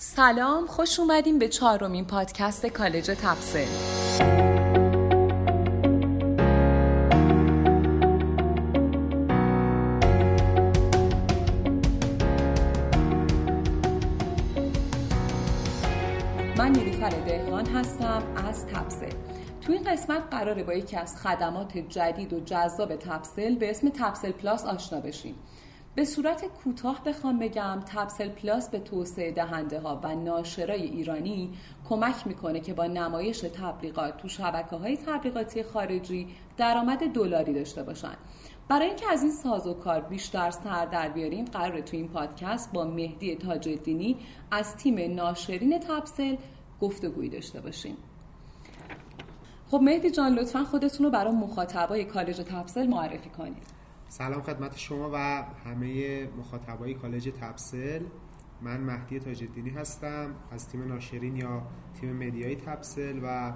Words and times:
سلام 0.00 0.66
خوش 0.66 1.00
اومدیم 1.00 1.38
به 1.38 1.48
چهارمین 1.48 2.04
پادکست 2.04 2.66
کالج 2.66 3.06
تبسل 3.06 3.66
من 16.58 16.72
نیریفر 16.72 17.10
دهقان 17.10 17.66
هستم 17.66 18.22
از 18.48 18.66
تبسل 18.66 19.12
تو 19.60 19.72
این 19.72 19.84
قسمت 19.84 20.22
قراره 20.30 20.62
با 20.62 20.72
یکی 20.72 20.96
از 20.96 21.16
خدمات 21.16 21.78
جدید 21.78 22.32
و 22.32 22.40
جذاب 22.40 22.96
تبسل 22.96 23.54
به 23.54 23.70
اسم 23.70 23.88
تبسل 23.88 24.30
پلاس 24.30 24.66
آشنا 24.66 25.00
بشیم. 25.00 25.34
به 25.98 26.04
صورت 26.04 26.44
کوتاه 26.44 27.04
بخوام 27.04 27.38
بگم 27.38 27.80
تبسل 27.86 28.28
پلاس 28.28 28.68
به 28.68 28.78
توسعه 28.78 29.32
دهنده 29.32 29.80
ها 29.80 30.00
و 30.02 30.14
ناشرای 30.14 30.82
ایرانی 30.82 31.50
کمک 31.88 32.26
می‌کنه 32.26 32.60
که 32.60 32.74
با 32.74 32.86
نمایش 32.86 33.40
تبلیغات 33.40 34.16
تو 34.16 34.28
شبکه 34.28 34.76
های 34.76 34.96
تبلیغاتی 34.96 35.62
خارجی 35.62 36.28
درآمد 36.56 36.98
دلاری 36.98 37.52
داشته 37.52 37.82
باشن. 37.82 38.14
برای 38.68 38.86
اینکه 38.86 39.06
از 39.12 39.22
این 39.22 39.32
ساز 39.32 39.66
و 39.66 39.74
کار 39.74 40.00
بیشتر 40.00 40.50
سر 40.50 40.86
در 40.86 41.08
بیاریم 41.08 41.44
قراره 41.44 41.82
تو 41.82 41.96
این 41.96 42.08
پادکست 42.08 42.72
با 42.72 42.84
مهدی 42.84 43.36
تاج 43.36 43.68
الدینی 43.68 44.16
از 44.50 44.76
تیم 44.76 45.14
ناشرین 45.14 45.78
تبسل 45.78 46.36
گفتگویی 46.80 47.30
داشته 47.30 47.60
باشیم. 47.60 47.96
خب 49.70 49.80
مهدی 49.82 50.10
جان 50.10 50.34
لطفا 50.34 50.64
خودتون 50.64 51.06
رو 51.06 51.12
برای 51.12 51.34
مخاطبای 51.34 52.04
کالج 52.04 52.36
تبسل 52.36 52.86
معرفی 52.86 53.30
کنید. 53.30 53.77
سلام 54.10 54.42
خدمت 54.42 54.76
شما 54.76 55.10
و 55.12 55.16
همه 55.64 56.24
مخاطبای 56.38 56.94
کالج 56.94 57.32
تپسل. 57.40 58.02
من 58.62 58.80
مهدی 58.80 59.20
تاجدینی 59.20 59.70
هستم. 59.70 60.34
از 60.50 60.68
تیم 60.68 60.88
ناشرین 60.88 61.36
یا 61.36 61.62
تیم 62.00 62.12
media 62.12 62.56
ی 62.56 62.69
تپسل 62.69 63.20
و 63.22 63.52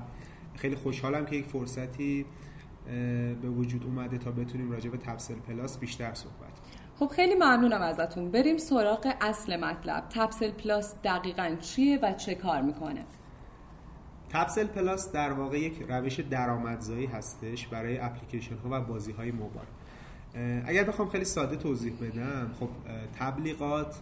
خیلی 0.55 0.77
خوشحالم 0.77 1.27
که 1.27 1.37
یک 1.37 1.47
فرصتی 1.47 2.27
به 3.43 3.51
وجود 3.51 3.85
اومده 3.85 4.19
تا 4.19 4.31
بتونیم 4.31 4.71
راجع 4.71 4.91
به 4.91 4.99
تپسل 4.99 5.35
پلاس 5.35 5.79
بیشتر 5.79 6.15
صحبت 6.15 6.61
خب 6.99 7.07
خیلی 7.07 7.35
ممنونم 7.35 7.81
ازتون. 7.83 8.31
بریم 8.31 8.57
سراغ 8.57 9.15
اصل 9.21 9.65
مطلب. 9.65 10.09
تپسل 10.09 10.51
پلاس 10.51 10.95
دقیقا 11.05 11.57
چیه 11.61 11.99
و 12.03 12.13
چه 12.13 12.35
کار 12.35 12.63
می‌کنه؟ 12.63 13.05
تپسل 14.29 14.67
پلاس 14.67 15.13
در 15.13 15.33
واقع 15.33 15.59
یک 15.59 15.83
روش 15.89 16.21
درآمدزایی 16.21 17.07
هستش 17.07 17.67
برای 17.67 17.99
اپلیکیشن 17.99 18.57
ها 18.57 18.69
و 18.73 18.81
بازی 18.81 19.13
های 19.13 19.31
موبایل. 19.31 19.69
اگر 20.65 20.85
بخوام 20.85 21.09
خیلی 21.09 21.25
ساده 21.25 21.57
توضیح 21.57 21.93
بدم 22.01 22.51
خب 22.61 22.69
تبلیغات 23.19 23.97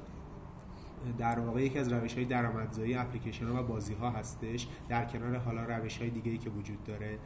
در 1.19 1.39
واقع 1.39 1.63
یکی 1.63 1.79
از 1.79 1.93
روش 1.93 2.15
های 2.15 2.25
درآمدزایی 2.25 2.95
اپلیکیشن 2.95 3.47
ها 3.47 3.63
و 3.63 3.67
بازی 3.67 3.95
ها 3.95 4.11
هستش. 4.11 4.67
در 4.89 5.05
کنار 5.05 5.37
حالا 5.37 5.65
روش 5.65 5.99
های 5.99 6.11
دیگه 6.11 6.31
ای 6.31 6.39
که 6.39 6.51
وجود 6.51 6.85
داره. 6.85 7.19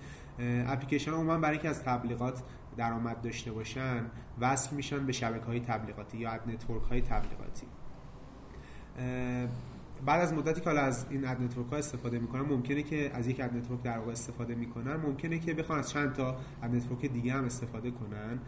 اپلیکیشن 0.66 1.10
ها 1.10 1.16
عموما 1.16 1.38
برای 1.38 1.52
اینکه 1.52 1.68
از 1.68 1.82
تبلیغات 1.82 2.42
درآمد 2.76 3.20
داشته 3.20 3.52
باشن 3.52 4.06
وصل 4.40 4.76
میشن 4.76 5.06
به 5.06 5.12
شبکه 5.12 5.44
های 5.44 5.60
تبلیغاتی 5.60 6.18
یا 6.18 6.34
network 6.46 6.82
های 6.82 7.00
تبلیغاتی. 7.00 7.66
بعد 10.06 10.20
از 10.20 10.32
مدتی 10.32 10.60
که 10.60 10.66
حالا 10.66 10.80
از 10.80 11.06
این 11.10 11.26
ad 11.26 11.42
network 11.42 11.70
ها 11.70 11.76
استفاده 11.76 12.18
می‌کنن 12.18 12.42
ممکنه 12.42 12.82
که 12.82 13.10
از 13.14 13.28
یک 13.28 13.40
ad 13.40 13.56
network 13.56 13.82
در 13.82 13.98
واقع 13.98 14.12
استفاده 14.12 14.54
می‌کنن 14.54 14.96
ممکنه 14.96 15.38
که 15.38 15.54
بخوان 15.54 15.78
از 15.78 15.90
چند 15.90 16.12
تا 16.12 16.36
ad 16.62 16.74
network 16.74 17.06
دیگه 17.06 17.32
هم 17.32 17.44
استفاده 17.44 17.90
کنن 17.90 18.38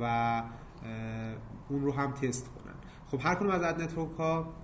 و 0.00 0.42
اون 1.68 1.82
رو 1.82 1.92
هم 1.92 2.12
تست 2.12 2.48
کنن. 2.48 2.74
خب 3.06 3.18
هر 3.22 3.34
کدوم 3.34 3.50
از 3.50 3.62
ad 3.62 3.82
network 3.82 4.12
ها 4.18 4.54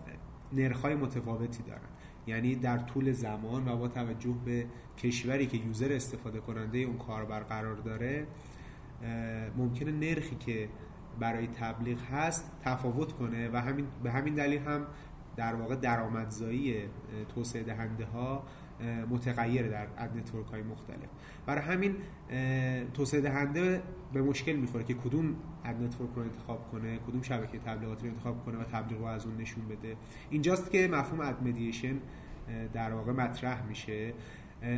نرخ 0.52 0.80
های 0.80 0.94
متفاوتی 0.94 1.62
دارن. 1.62 1.80
یعنی 2.26 2.54
در 2.54 2.78
طول 2.78 3.12
زمان 3.12 3.68
و 3.68 3.76
با 3.76 3.88
توجه 3.88 4.34
به 4.44 4.66
کشوری 4.98 5.46
که 5.46 5.56
user 5.56 5.92
استفاده 5.92 6.40
کننده 6.40 6.78
اون 6.78 6.98
کاربر 6.98 7.40
قرار 7.40 7.76
داره 7.76 8.26
ممکنه 9.56 9.90
نرخی 9.90 10.36
که 10.36 10.68
برای 11.20 11.46
تبلیغ 11.46 11.98
هست 12.12 12.50
تفاوت 12.64 13.12
کنه 13.12 13.50
و 13.52 13.56
همین 13.56 13.86
به 14.02 14.10
همین 14.10 14.34
دلیل 14.34 14.58
هم 14.58 14.86
در 15.36 15.54
واقع 15.54 15.76
درآمدزایی 15.76 16.76
توسعه 17.34 17.62
دهنده 17.62 18.04
ها 18.04 18.42
متغیر 19.10 19.68
در 19.68 19.86
network 20.16 20.46
های 20.46 20.62
مختلف. 20.62 21.08
برای 21.46 21.62
همین 21.62 21.96
توسعه 22.94 23.20
دهنده 23.20 23.82
به 24.12 24.22
مشکل 24.22 24.52
می‌خوره 24.52 24.84
که 24.84 24.94
کدوم 24.94 25.36
ad 25.64 25.82
network 25.82 26.10
رو 26.16 26.22
انتخاب 26.22 26.70
کنه 26.72 26.98
کدوم 27.06 27.22
شبکه 27.22 27.58
تبلیغاتی 27.58 28.06
رو 28.06 28.12
انتخاب 28.12 28.44
کنه 28.44 28.58
و 28.58 28.64
تبلیغ 28.64 28.98
رو 28.98 29.04
از 29.04 29.26
اون 29.26 29.36
نشون 29.36 29.68
بده. 29.68 29.96
اینجاست 30.30 30.70
که 30.70 30.88
مفهوم 30.88 31.20
ad 31.20 31.42
mediation 31.42 31.98
در 32.72 32.92
واقع 32.94 33.12
مطرح 33.12 33.66
میشه. 33.66 34.12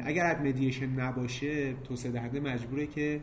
اگر 0.04 0.31
ad 0.31 0.47
mediation 0.47 0.87
نباشه 0.86 1.72
توسعه 1.72 2.12
دهنده 2.12 2.41
مجبوره 2.41 2.86
که 2.86 3.21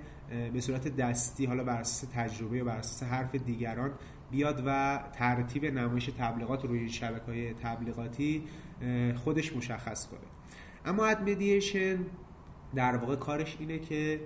به 0.53 0.61
صورت 0.61 0.95
دستی 0.95 1.45
حالا 1.45 1.63
بر 1.63 1.77
اساس 1.77 2.09
تجربه 2.13 2.57
یا 2.57 2.63
بر 2.63 2.77
اساس 2.77 3.03
حرف 3.03 3.35
دیگران 3.35 3.91
بیاد 4.31 4.63
و 4.65 4.99
ترتیب 5.13 5.65
نمایش 5.65 6.05
تبلیغات 6.05 6.65
روی 6.65 6.89
شبکه 6.89 7.25
های 7.25 7.53
تبلیغاتی 7.53 8.43
خودش 9.15 9.55
مشخص 9.55 10.07
کنه. 10.07 10.19
اما 10.85 11.05
اد 11.05 11.29
مدییشن 11.29 11.97
در 12.75 12.95
واقع 12.95 13.15
کارش 13.15 13.57
اینه 13.59 13.79
که 13.79 14.21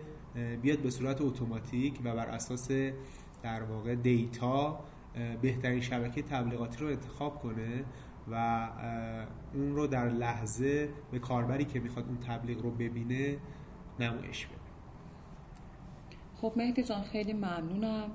بیاد 0.61 0.79
به 0.79 0.89
صورت 0.89 1.21
اتوماتیک 1.21 1.99
و 2.03 2.15
بر 2.15 2.27
اساس 2.27 2.71
در 3.43 3.63
واقع 3.63 3.95
دیتا 3.95 4.79
بهترین 5.41 5.81
شبکه 5.81 6.21
تبلیغاتی 6.21 6.77
رو 6.79 6.87
انتخاب 6.87 7.41
کنه 7.41 7.83
و 8.31 8.67
اون 9.53 9.75
رو 9.75 9.87
در 9.87 10.09
لحظه 10.09 10.89
به 11.11 11.19
کاربری 11.19 11.65
که 11.65 11.79
می‌خواد 11.79 12.05
اون 12.07 12.17
تبلیغ 12.17 12.61
رو 12.61 12.71
ببینه 12.71 13.37
نمایش 13.99 14.45
بده. 14.45 14.55
خب 16.35 16.53
مهدی 16.55 16.83
جان 16.83 17.03
خیلی 17.03 17.33
ممنونم. 17.33 18.11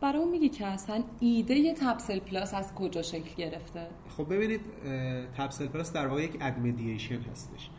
برای 0.00 0.24
میگی 0.24 0.48
که 0.48 0.66
اصلا 0.66 1.04
ایده 1.20 1.74
تبسل 1.74 2.18
پلاس 2.18 2.54
از 2.54 2.74
کجا 2.74 3.02
شکل 3.02 3.34
گرفته؟ 3.36 3.86
خب 4.16 4.34
ببینید 4.34 4.60
Tapsell 5.36 5.66
Plus 5.66 5.92
در 5.92 6.06
واقع 6.06 6.22
یک 6.22 6.36
ad 6.40 6.55
mediation 6.55 7.20
هستش. 7.20 7.70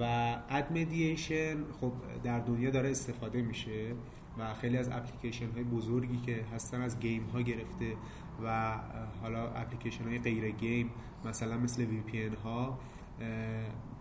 و 0.00 0.36
ad 0.48 0.69
mediation 0.69 1.64
خب 1.80 1.92
در 2.24 2.40
دنیا 2.40 2.70
داره 2.70 2.90
استفاده 2.90 3.42
میشه 3.42 3.94
و 4.38 4.54
خیلی 4.54 4.76
از 4.76 4.88
اپلیکیشن 4.88 5.50
های 5.50 5.64
بزرگی 5.64 6.20
که 6.26 6.44
هستن 6.54 6.82
از 6.82 7.00
گیم 7.00 7.22
ها 7.22 7.40
گرفته 7.40 7.96
و 8.44 8.76
حالا 9.22 9.50
اپلیکیشن 9.50 10.04
های 10.04 10.18
غیر 10.18 10.50
game 10.50 10.90
مثلا 11.24 11.56
مثل 11.58 11.82
VPN 11.84 12.26
ها 12.44 12.78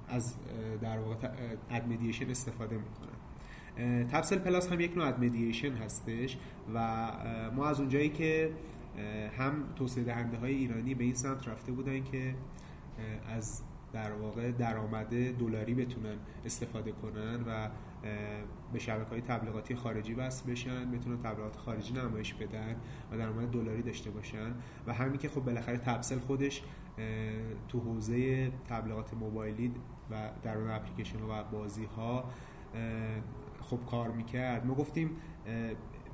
از 0.07 0.35
در 0.81 0.99
واقع 0.99 1.29
ad 1.69 1.80
mediation 1.80 2.29
استفاده 2.29 2.77
می‌کنن. 2.77 3.18
Tapsell 4.11 4.37
Plus 4.37 4.71
هم 4.71 4.79
یک 4.79 4.97
نوع 4.97 5.07
ad 5.07 5.19
mediation 5.19 5.73
هستش 5.73 6.37
و 6.73 7.07
ما 7.55 7.67
از 7.67 7.79
اونجایی 7.79 8.09
که 8.09 8.51
هم 9.37 9.53
توسعه 9.75 10.03
دهنده 10.03 10.37
های 10.37 10.53
ایرانی 10.53 10.95
به 10.95 11.03
این 11.03 11.13
سمت 11.13 11.47
رفته 11.47 11.71
بودن 11.71 12.03
که 12.03 12.35
از 13.29 13.61
در 13.93 14.11
واقع 14.11 14.51
درآمد 14.51 15.37
دلاری 15.37 15.73
بتونن 15.73 16.15
استفاده 16.45 16.91
کنن 16.91 17.43
و 17.47 17.69
به 18.73 18.79
شبکه 18.79 19.09
های 19.09 19.21
تبلیغاتی 19.21 19.75
خارجی 19.75 20.13
وصل 20.13 20.51
بشن 20.51 20.91
بتونن 20.91 21.21
تبلیغات 21.21 21.55
خارجی 21.55 21.93
نمایش 21.93 22.33
بدن 22.33 22.75
و 23.11 23.17
درآمد 23.17 23.51
دلاری 23.51 23.81
داشته 23.81 24.11
باشن. 24.11 24.53
و 24.87 24.93
همین 24.93 25.17
که 25.17 25.29
خب 25.29 25.41
بالاخره 25.41 25.77
تبسل 25.77 26.19
خودش 26.19 26.63
تو 27.67 27.79
حوزه 27.79 28.51
تبلیغات 28.69 29.13
موبایلی 29.13 29.71
و 30.11 30.29
در 30.43 30.57
اون 30.57 30.69
اپلیکیشن 30.69 31.21
و 31.21 31.43
بازی 31.51 31.85
ها 31.85 32.29
خب 33.69 33.79
کار 33.91 34.11
می‌کرد. 34.11 34.65
ما 34.65 34.73
گفتیم 34.73 35.09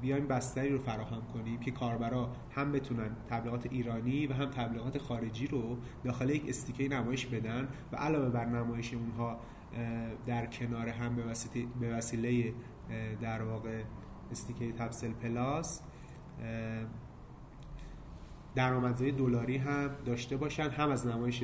بیایم 0.02 0.28
بستری 0.28 0.70
رو 0.70 0.80
فراهم 0.80 1.22
کنیم 1.34 1.60
که 1.60 1.72
کاربرا 1.72 2.30
هم 2.56 2.72
بتونن 2.72 3.10
تبلیغات 3.30 3.66
ایرانی 3.72 4.28
و 4.28 4.34
هم 4.34 4.46
تبلیغات 4.46 4.98
خارجی 4.98 5.48
رو 5.48 5.78
داخل 6.04 6.30
یک 6.30 6.50
استیکه 6.50 6.88
نمایش 6.88 7.26
بدن 7.26 7.68
و 7.92 7.96
علاوه 7.96 8.30
بر 8.30 8.46
نمایش 8.46 8.94
اونها 8.94 9.40
در 10.26 10.46
کنار 10.46 10.90
هم 10.90 11.16
به 11.80 11.90
وسیله 11.90 12.54
در 13.22 13.42
واقع 13.42 13.84
استیکه 14.32 14.72
تبسل 14.72 15.12
پلاس 15.12 15.82
درآمدزایی 18.56 19.12
دلاری 19.12 19.58
هم 19.58 19.90
داشته 20.06 20.38
باشن 20.38 20.70
هم 20.70 20.90
از 20.90 21.08
نمایش 21.08 21.44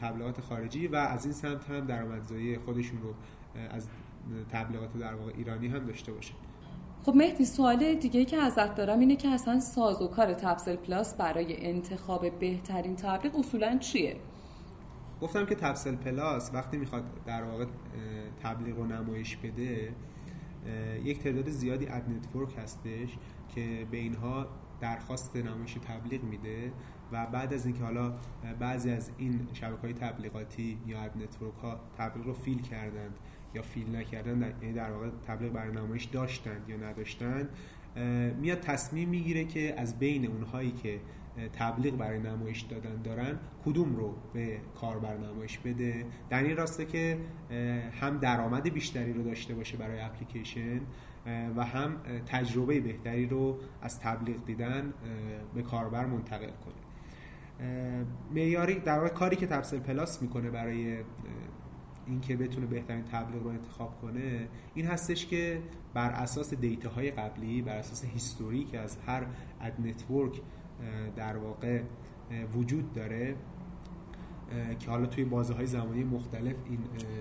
تبلیغات 0.00 0.40
خارجی 0.40 0.86
و 0.86 0.96
از 0.96 1.24
این 1.24 1.34
سمت 1.34 1.70
هم 1.70 1.86
درآمدزایی 1.86 2.58
خودشون 2.58 3.02
رو 3.02 3.14
از 3.70 3.88
تبلیغات 4.52 4.98
در 4.98 5.14
واقع 5.14 5.32
ایرانی 5.36 5.68
هم 5.68 5.86
داشته 5.86 6.12
باشن 6.12 6.34
خب 7.02 7.14
مهدی 7.14 7.44
سوال 7.44 7.94
دیگه 7.94 8.24
که 8.24 8.36
ازت 8.36 8.74
دارم 8.74 8.98
اینه 8.98 9.16
که 9.16 9.28
اصلا 9.28 9.60
ساز 9.60 10.02
و 10.02 10.08
کار 10.08 10.34
Tapsell 10.34 10.76
Plus 10.76 11.14
برای 11.14 11.66
انتخاب 11.66 12.38
بهترین 12.38 12.96
تبلیغ 12.96 13.38
اصولا 13.38 13.78
چیه؟ 13.78 14.16
گفتم 15.20 15.46
که 15.46 15.54
Tapsell 15.54 15.96
Plus 15.96 16.50
وقتی 16.54 16.76
می‌خواد 16.76 17.04
در 17.26 17.44
واقع 17.44 17.66
تبلیغ 18.42 18.78
و 18.78 18.84
نمایش 18.84 19.36
بده 19.36 19.92
یک 21.04 21.18
تعداد 21.18 21.50
زیادی 21.50 21.88
ad 21.88 22.08
network 22.08 22.58
هستش 22.58 23.18
که 23.54 23.86
به 23.90 23.96
اینها 23.96 24.46
درخواست 24.80 25.36
نمایش 25.36 25.74
تبلیغ 25.74 26.22
میده 26.22 26.72
و 27.12 27.26
بعد 27.26 27.54
از 27.54 27.66
اینکه 27.66 27.84
حالا 27.84 28.14
بعضی 28.58 28.90
از 28.90 29.10
این 29.18 29.48
شبکه 29.52 29.80
های 29.82 29.92
تبلیغاتی 29.92 30.78
یا 30.86 31.00
ad 31.00 31.16
network 31.16 31.58
ها 31.62 31.80
تبلیغ 31.98 32.26
رو 32.26 32.32
fill 32.32 32.62
کردند 32.62 33.18
یا 33.54 33.62
فیل 33.62 33.96
نکردن 33.96 34.38
در, 34.38 34.52
یعنی 34.62 34.74
در 34.74 34.90
واقع 34.90 35.08
تبلیغ 35.26 35.56
نمایش 35.56 36.04
داشتند 36.04 36.68
یا 36.68 36.76
نداشتند 36.76 37.48
میاد 38.40 38.60
تصمیم 38.60 39.08
می‌گیره 39.08 39.44
که 39.44 39.74
از 39.80 39.98
بین 39.98 40.26
اونهایی 40.26 40.70
که 40.70 41.00
تبلیغ 41.52 41.96
برای 41.96 42.18
نمایش 42.18 42.60
دادن 42.60 43.02
دارن 43.02 43.38
کدوم 43.64 43.96
رو 43.96 44.14
به 44.32 44.58
کاربر 44.80 45.16
نمایش 45.16 45.58
بده. 45.58 46.06
در 46.30 46.42
این 46.42 46.56
راسته 46.56 46.84
که 46.84 47.18
هم 48.00 48.18
درآمد 48.18 48.72
بیشتری 48.72 49.12
رو 49.12 49.22
داشته 49.22 49.54
باشه 49.54 49.76
برای 49.76 50.00
اپلیکیشن 50.00 50.80
و 51.56 51.64
هم 51.64 51.96
تجربه 52.26 52.80
بهتری 52.80 53.26
رو 53.26 53.58
از 53.82 54.00
تبلیغ 54.00 54.44
دیدن 54.44 54.92
به 55.54 55.62
کاربر 55.62 56.06
منتقل 56.06 56.46
کنه. 56.46 56.74
معیاری 58.34 58.74
در 58.74 58.98
واقع 58.98 59.08
کاری 59.08 59.36
که 59.36 59.46
تبسل 59.46 59.78
پلاس 59.78 60.22
می‌کنه 60.22 60.50
برای 60.50 60.96
اینکه 62.06 62.36
بتونه 62.36 62.66
بهترین 62.66 63.04
تبلیغ 63.04 63.42
رو 63.42 63.48
انتخاب 63.48 64.00
کنه 64.00 64.48
این 64.74 64.86
هستش 64.86 65.26
که 65.26 65.62
بر 65.94 66.10
اساس 66.10 66.54
data 66.54 66.88
های 66.88 67.10
قبلی 67.10 67.62
بر 67.62 67.76
اساس 67.76 68.04
history 68.04 68.64
که 68.64 68.78
از 68.78 68.96
هر 69.06 69.26
ad 69.60 69.72
network 69.80 70.40
در 71.16 71.36
واقع 71.36 71.82
وجود 72.54 72.92
داره 72.92 73.36
که 74.78 74.90
حالا 74.90 75.06
توی 75.06 75.24
بازه 75.24 75.54
های 75.54 75.66
زمانی 75.66 76.04
مختلف 76.04 76.56
این 76.70 76.80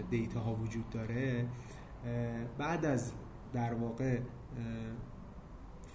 data 0.09 0.39
ها 0.39 0.55
وجود 0.55 0.89
داره. 0.89 1.45
بعد 2.57 2.85
از 2.85 3.13
در 3.53 3.73
واقع 3.73 4.19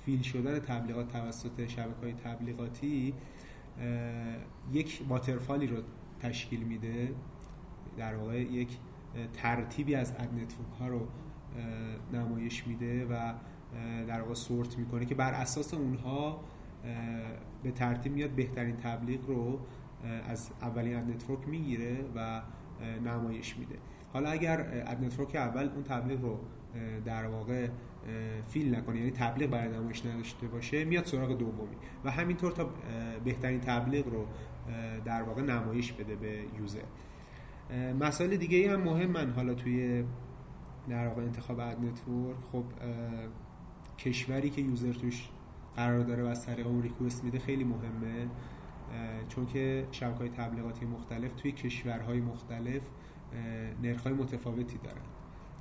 fill 0.04 0.22
شدن 0.22 0.58
تبلیغات 0.58 1.12
توسط 1.12 1.66
شبکه 1.66 2.00
های 2.02 2.12
تبلیغاتی 2.12 3.14
یک 4.72 5.02
waterfall 5.08 5.60
ی 5.60 5.66
رو 5.66 5.76
تشکیل 6.20 6.62
میده. 6.62 7.14
در 7.96 8.16
واقع 8.16 8.40
یک 8.40 8.78
ترتیبی 9.32 9.94
از 9.94 10.12
ad 10.12 10.34
network 10.34 10.72
ها 10.80 10.88
رو 10.88 11.08
نمایش 12.12 12.66
میده 12.66 13.06
و 13.06 13.32
در 14.06 14.20
واقع 14.20 14.34
sort 14.34 14.78
می‌کنه 14.78 15.04
که 15.04 15.14
بر 15.14 15.32
اساس 15.32 15.74
اونها 15.74 16.40
به 17.62 17.70
ترتیب 17.70 18.12
میاد 18.12 18.30
بهترین 18.30 18.76
تبلیغ 18.76 19.26
رو 19.26 19.60
از 20.28 20.50
اولین 20.62 20.96
ad 20.96 21.10
network 21.10 21.48
می‌گیره 21.48 22.04
و 22.14 22.42
نمایش 23.04 23.56
میده. 23.56 23.76
حالا 24.12 24.30
اگر 24.30 24.84
ad 24.86 25.04
network 25.04 25.36
اول 25.36 25.68
اون 25.74 25.82
تبلیغ 25.82 26.22
رو 26.22 26.38
در 27.04 27.26
واقع 27.26 27.68
fill 28.48 28.74
نکنه 28.74 28.98
یعنی 28.98 29.10
تبلیغ 29.10 29.50
برای 29.50 29.76
نمایش 29.76 30.06
نداشته 30.06 30.46
باشه 30.46 30.84
میاد 30.84 31.04
سراغ 31.04 31.38
دومی 31.38 31.76
و 32.04 32.10
همینطور 32.10 32.52
تا 32.52 32.70
بهترین 33.24 33.60
تبلیغ 33.60 34.08
رو 34.08 34.26
در 35.04 35.22
واقع 35.22 35.42
نمایش 35.42 35.92
بده 35.92 36.16
به 36.16 36.44
user. 36.58 36.82
مسائل 38.00 38.36
دیگه 38.36 38.58
ای 38.58 38.66
هم 38.66 38.80
مهمن. 38.80 39.30
حالا 39.30 39.54
توی 39.54 40.04
در 40.88 41.08
واقع 41.08 41.22
انتخاب 41.22 41.60
ad 41.60 41.80
network 41.80 42.36
خب 42.52 42.64
کشوری 43.98 44.50
که 44.50 44.62
user 44.62 44.92
توش 44.92 45.28
قرار 45.76 46.00
داره 46.00 46.22
و 46.22 46.26
از 46.26 46.46
طریق 46.46 46.66
اون 46.66 46.82
request 46.82 47.24
میده 47.24 47.38
خیلی 47.38 47.64
مهمه. 47.64 48.28
چون 49.28 49.46
که 49.46 49.86
شبکه 49.90 50.18
های 50.18 50.28
تبلیغاتی 50.28 50.86
مختلف 50.86 51.34
توی 51.34 51.52
کشورهای 51.52 52.20
مختلف 52.20 52.82
نرخ 53.82 54.06
متفاوتی 54.06 54.78
دارن. 54.78 55.06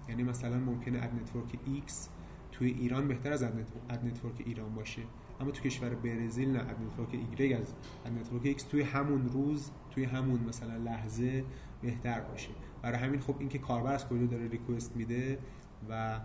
یعنی 0.10 0.24
مثلا 0.24 0.58
ممکنه 0.60 1.04
ad 1.04 1.14
network 1.14 1.54
X 1.88 1.92
توی 2.52 2.70
ایران 2.70 3.08
بهتر 3.08 3.34
از 3.34 3.44
ad 3.44 4.06
network 4.06 4.42
ایران 4.46 4.76
باشه. 4.76 5.02
اما 5.40 5.52
تو 5.52 5.62
کشور 5.62 5.96
برزیل 5.96 6.52
نه 6.52 6.60
ad 6.60 6.78
network 6.82 7.10
Y 7.38 7.42
از 7.42 7.74
ad 8.06 8.12
network 8.12 8.58
X 8.58 8.64
توی 8.64 8.82
همون 8.82 9.30
روز 9.30 9.72
توی 9.92 10.04
همون 10.04 10.40
مثلا 10.40 10.78
لحظه 10.78 11.44
بهتر 11.86 12.20
باشه. 12.20 12.50
برای 12.82 12.98
همین 12.98 13.20
خب 13.20 13.36
اینکه 13.40 13.58
کاربر 13.58 13.94
از 13.94 14.08
کجا 14.08 14.26
داره 14.26 14.48
request 14.48 14.96
میده 14.96 15.40
و 15.90 16.20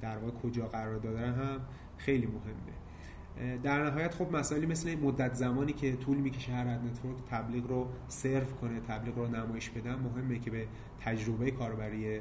در 0.00 0.18
واقع 0.18 0.32
کجا 0.38 0.66
قرار 0.66 0.96
دادن 0.96 1.32
هم 1.32 1.60
خیلی 1.96 2.26
مهمه. 2.26 3.58
در 3.62 3.84
نهایت 3.84 4.14
خب 4.14 4.36
مسائلی 4.36 4.66
مثل 4.66 4.94
مدت 4.94 5.34
زمانی 5.34 5.72
که 5.72 5.96
طول 5.96 6.16
می‌کشه 6.16 6.52
هر 6.52 6.68
ad 6.68 6.84
network 6.84 7.16
تبلیغ 7.30 7.66
رو 7.66 7.88
سرو 8.08 8.46
کنه 8.60 8.80
تبلیغ 8.80 9.18
رو 9.18 9.26
نمایش 9.26 9.70
بدن 9.70 9.94
مهمه 9.94 10.38
که 10.38 10.50
به 10.50 10.66
تجربه 11.00 11.50
کاربری 11.50 12.20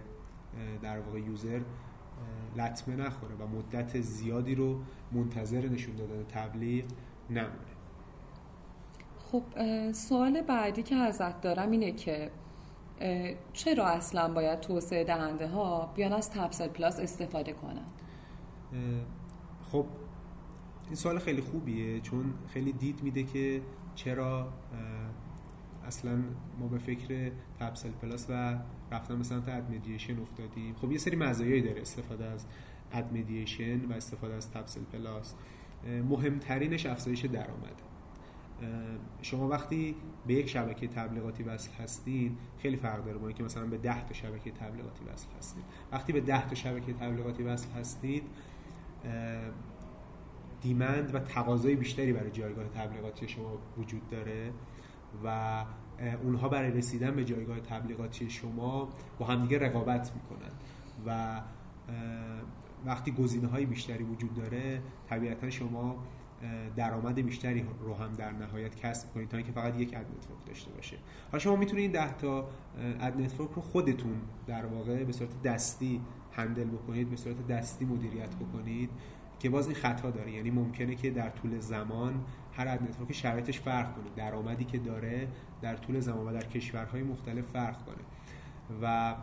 در 0.81 1.00
واقع 1.00 1.19
یوزر 1.19 1.62
لطمه 2.57 2.95
نخوره 2.95 3.36
و 3.36 3.48
مدت 3.48 4.01
زیادی 4.01 4.56
رو 4.56 4.80
منتظر 5.12 5.68
نشون 5.68 5.95
دادن 5.95 6.24
تبلیغ 6.24 6.86
نمونه. 7.30 7.74
خب 9.18 9.44
سوال 9.92 10.42
بعدی 10.42 10.83
که 10.83 10.95
ازت 10.95 11.42
دارم 11.42 11.71
اینه 11.71 11.92
که 11.92 12.31
چرا 13.53 13.85
اصلا 13.88 14.33
باید 14.33 14.59
توسعه 14.59 15.03
دهنده 15.03 15.47
ها 15.47 15.91
بیان 15.95 16.13
از 16.13 16.31
تبسل 16.31 16.67
پلاس 16.67 17.00
استفاده 17.00 17.53
کنن 17.53 17.85
خب 19.71 19.85
این 20.85 20.95
سوال 20.95 21.19
خیلی 21.19 21.41
خوبیه 21.41 22.00
چون 22.00 22.33
خیلی 22.47 22.71
دید 22.71 23.03
میده 23.03 23.23
که 23.23 23.61
چرا 23.95 24.53
اصلا 25.88 26.23
ما 26.59 26.67
به 26.67 26.77
فکر 26.77 27.31
Tapsell 27.60 27.92
Plus 27.92 28.25
و 28.29 28.59
رفتن 28.91 29.17
به 29.17 29.23
سمت 29.23 29.50
ad 29.50 29.71
mediation 29.71 30.19
افتادیم. 30.19 30.75
خب 30.75 30.91
یه 30.91 30.97
سری 30.97 31.15
مزایایی 31.15 31.61
داره 31.61 31.81
استفاده 31.81 32.25
از 32.25 32.45
ad 32.92 33.13
mediation 33.13 33.86
و 33.85 33.94
استفاده 33.94 34.33
از 34.33 34.51
Tapsell 34.51 34.81
Plus. 34.81 35.36
مهمترینش 36.09 36.85
افزایش 36.85 37.25
درآمد 37.25 37.81
شما 39.21 39.48
وقتی 39.48 39.95
به 40.27 40.33
یک 40.33 40.50
شبکه 40.50 40.88
تبلیغاتی 40.88 41.44
وصل 41.44 41.71
هستین 41.71 42.38
خیلی 42.57 42.77
فرق 42.77 43.06
داره 43.06 43.18
با 43.18 43.27
اینکه 43.27 43.44
مثلا 43.44 43.65
به 43.65 43.77
10 43.77 44.06
تا 44.06 44.13
شبکه 44.13 44.51
تبلیغاتی 44.51 45.06
وصل 45.06 45.27
هستید 45.38 45.63
وقتی 45.92 46.13
به 46.13 46.21
10 46.21 46.48
تا 46.50 46.56
شبکه 46.56 46.94
تبلیغاتی 46.94 47.44
وصل 47.44 47.69
هستید 47.69 48.24
demand 50.62 51.15
و 51.15 51.19
تقاضای 51.19 51.75
بیشتری 51.75 52.13
برای 52.13 52.31
جایگاه 52.31 52.68
تبلیغاتی 52.68 53.27
شما 53.27 53.57
وجود 53.77 54.10
داره 54.10 54.54
و 55.24 55.65
اونها 56.24 56.50
برای 56.50 56.71
رسیدن 56.71 57.15
به 57.15 57.25
جایگاه 57.25 57.60
تبلیغاتی 57.60 58.30
شما 58.30 58.89
با 59.19 59.25
همدیگه 59.25 59.60
رقابت 59.60 60.12
می‌کنن 60.15 60.51
و 61.06 61.42
وقتی 62.86 63.12
گزینه 63.12 63.48
های 63.48 63.65
بیشتری 63.65 64.04
وجود 64.04 64.33
داره 64.33 64.81
طبیعتا 65.10 65.50
شما 65.50 66.04
درآمد 66.75 67.16
بیشتری 67.19 67.66
رو 67.81 67.94
هم 67.94 68.13
در 68.13 68.31
نهایت 68.31 68.75
کسب 68.75 69.13
کنید 69.13 69.30
تا 69.30 69.38
اینکه 69.38 69.51
فقط 69.51 69.80
یک 69.80 69.94
ad 69.94 70.06
network 70.06 70.45
داشته 70.45 70.72
باشه. 70.72 70.98
حالا 71.31 71.40
شما 71.40 71.56
می‌تونید 71.56 71.92
10 71.92 72.13
تا 72.13 72.48
ad 73.00 73.22
network 73.22 73.51
رو 73.51 73.62
خودتون 73.62 74.22
در 74.48 74.65
واقع 74.65 75.03
به 75.03 75.12
صورت 75.12 75.41
دستی 75.41 76.01
handle 76.32 76.67
بکنید 76.67 77.10
به 77.10 77.15
صورت 77.15 77.48
دستی 77.48 77.86
مدیریت 77.86 78.36
بکنید 78.36 78.89
که 79.39 79.50
باز 79.50 79.67
این 79.67 79.75
خطا 79.75 80.12
داره. 80.12 80.32
یعنی 80.32 80.51
ممکنه 80.51 80.96
که 80.96 81.12
در 81.12 81.29
طول 81.29 81.60
زمان 81.60 82.24
هر 82.53 82.67
ad 82.67 82.84
network 82.84 83.12
شرایطش 83.12 83.60
فرق 83.60 83.96
کنه. 83.96 84.06
درآمدی 84.15 84.63
که 84.63 84.77
داره 84.77 85.27
در 85.62 85.75
طول 85.75 86.00
زمان 86.00 86.27
و 86.27 86.34
در 86.34 86.48
کشورهای 86.48 87.03
مختلف 87.03 87.46
فرق 87.46 87.86
کنه. 87.86 88.03
و 88.82 89.15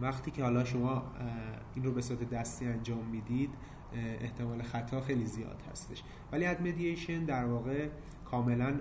وقتی 0.00 0.30
که 0.30 0.42
حالا 0.42 0.64
شما 0.64 1.02
این 1.74 1.84
رو 1.84 1.92
به 1.92 2.00
صورت 2.00 2.30
دستی 2.30 2.66
انجام 2.66 3.04
می‌دید 3.04 3.50
احتمال 3.94 4.62
خطا 4.62 5.00
خیلی 5.00 5.26
زیاد 5.26 5.62
هستش. 5.70 6.02
ولی 6.32 6.46
ad 6.46 6.60
mediation 6.60 7.24
در 7.24 7.44
واقع 7.44 7.88
کاملا 8.24 8.80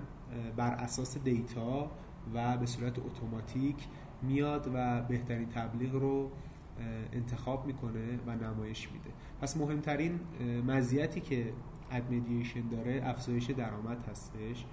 بر 0.58 0.74
اساس 0.74 1.18
data 1.18 1.92
و 2.34 2.58
به 2.58 2.66
صورت 2.66 3.00
اتوماتیک 3.00 3.88
میاد 4.22 4.72
و 4.74 5.02
بهترین 5.02 5.50
تبلیغ 5.50 5.96
رو 5.96 6.32
انتخاب 7.14 7.66
می‌کنه 7.66 8.20
و 8.28 8.36
نمایش 8.36 8.92
میده. 8.92 9.10
پس 9.42 9.58
مهمترین 9.58 10.20
مزیتی 10.68 11.20
که 11.22 11.54
اد 11.92 12.14
مدییشن 12.14 12.68
داره 12.68 13.02
افزایش 13.04 13.52
درآمد 13.52 14.08
هستش 14.10 14.66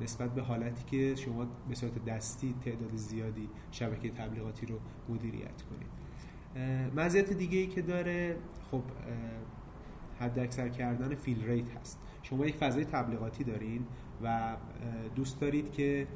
نسبت 0.00 0.34
به 0.34 0.42
حالتی 0.42 0.84
که 0.84 1.14
شما 1.14 1.46
به 1.68 1.74
صورت 1.74 2.04
دستی 2.04 2.54
تعداد 2.64 2.96
زیادی 2.96 3.48
شبکه 3.70 4.10
تبلیغاتی 4.10 4.66
رو 4.66 4.78
مدیریت 5.08 5.62
کنید. 5.62 6.01
مزیت 6.96 7.32
دیگه 7.32 7.58
ای 7.58 7.66
که 7.66 7.82
داره 7.82 8.36
خب 8.70 8.82
حد 10.20 10.38
اکثر 10.38 10.68
کردن 10.68 11.14
فیل 11.14 11.44
ریت 11.44 11.76
هست. 11.80 11.98
شما 12.22 12.46
یک 12.46 12.56
فضای 12.56 12.84
تبلیغاتی 12.84 13.44
دارین 13.44 13.86
و 14.22 14.56
دوست 15.14 15.40
دارید 15.40 15.72
که 15.72 16.06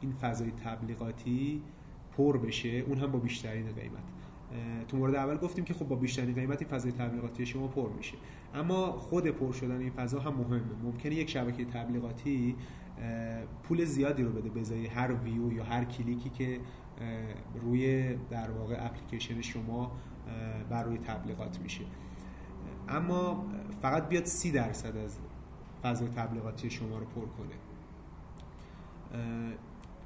این 0.00 0.12
فضای 0.12 0.50
تبلیغاتی 0.64 1.62
پر 2.16 2.38
بشه 2.38 2.68
اون 2.68 2.98
هم 2.98 3.12
با 3.12 3.18
بیشترین 3.18 3.66
قیمت. 3.66 4.04
تو 4.88 4.96
مورد 4.96 5.14
اول 5.14 5.36
گفتیم 5.36 5.64
که 5.64 5.74
خب 5.74 5.88
با 5.88 5.96
بیشترین 5.96 6.34
قیمت 6.34 6.62
این 6.62 6.70
فضای 6.70 6.92
تبلیغاتی 6.92 7.46
شما 7.46 7.68
پر 7.68 7.88
میشه. 7.96 8.14
اما 8.54 8.92
خود 8.92 9.26
پر 9.26 9.52
شدن 9.52 9.80
این 9.80 9.90
فضا 9.90 10.20
هم 10.20 10.34
مهمه. 10.34 10.62
ممکنه 10.82 11.14
یک 11.14 11.30
شبکه 11.30 11.64
تبلیغاتی 11.64 12.56
پول 13.62 13.84
زیادی 13.84 14.22
رو 14.22 14.32
بده 14.32 14.50
بزایی 14.50 14.86
هر 14.86 15.12
ویو 15.12 15.52
یا 15.52 15.64
هر 15.64 15.84
کلیکی 15.84 16.30
که 16.30 16.60
روی 17.62 18.14
در 18.30 18.50
واقع 18.50 18.86
اپلیکیشن 18.86 19.40
شما 19.40 19.92
بر 20.70 20.82
روی 20.82 20.98
تبلیغات 20.98 21.60
میشه. 21.60 21.84
اما 22.88 23.46
فقط 23.82 24.08
بیاد 24.08 24.24
سی 24.24 24.52
درصد 24.52 24.96
از 24.96 25.18
فضای 25.82 26.08
تبلیغاتی 26.08 26.70
شما 26.70 26.98
رو 26.98 27.04
پر 27.04 27.26
کنه. 27.26 27.54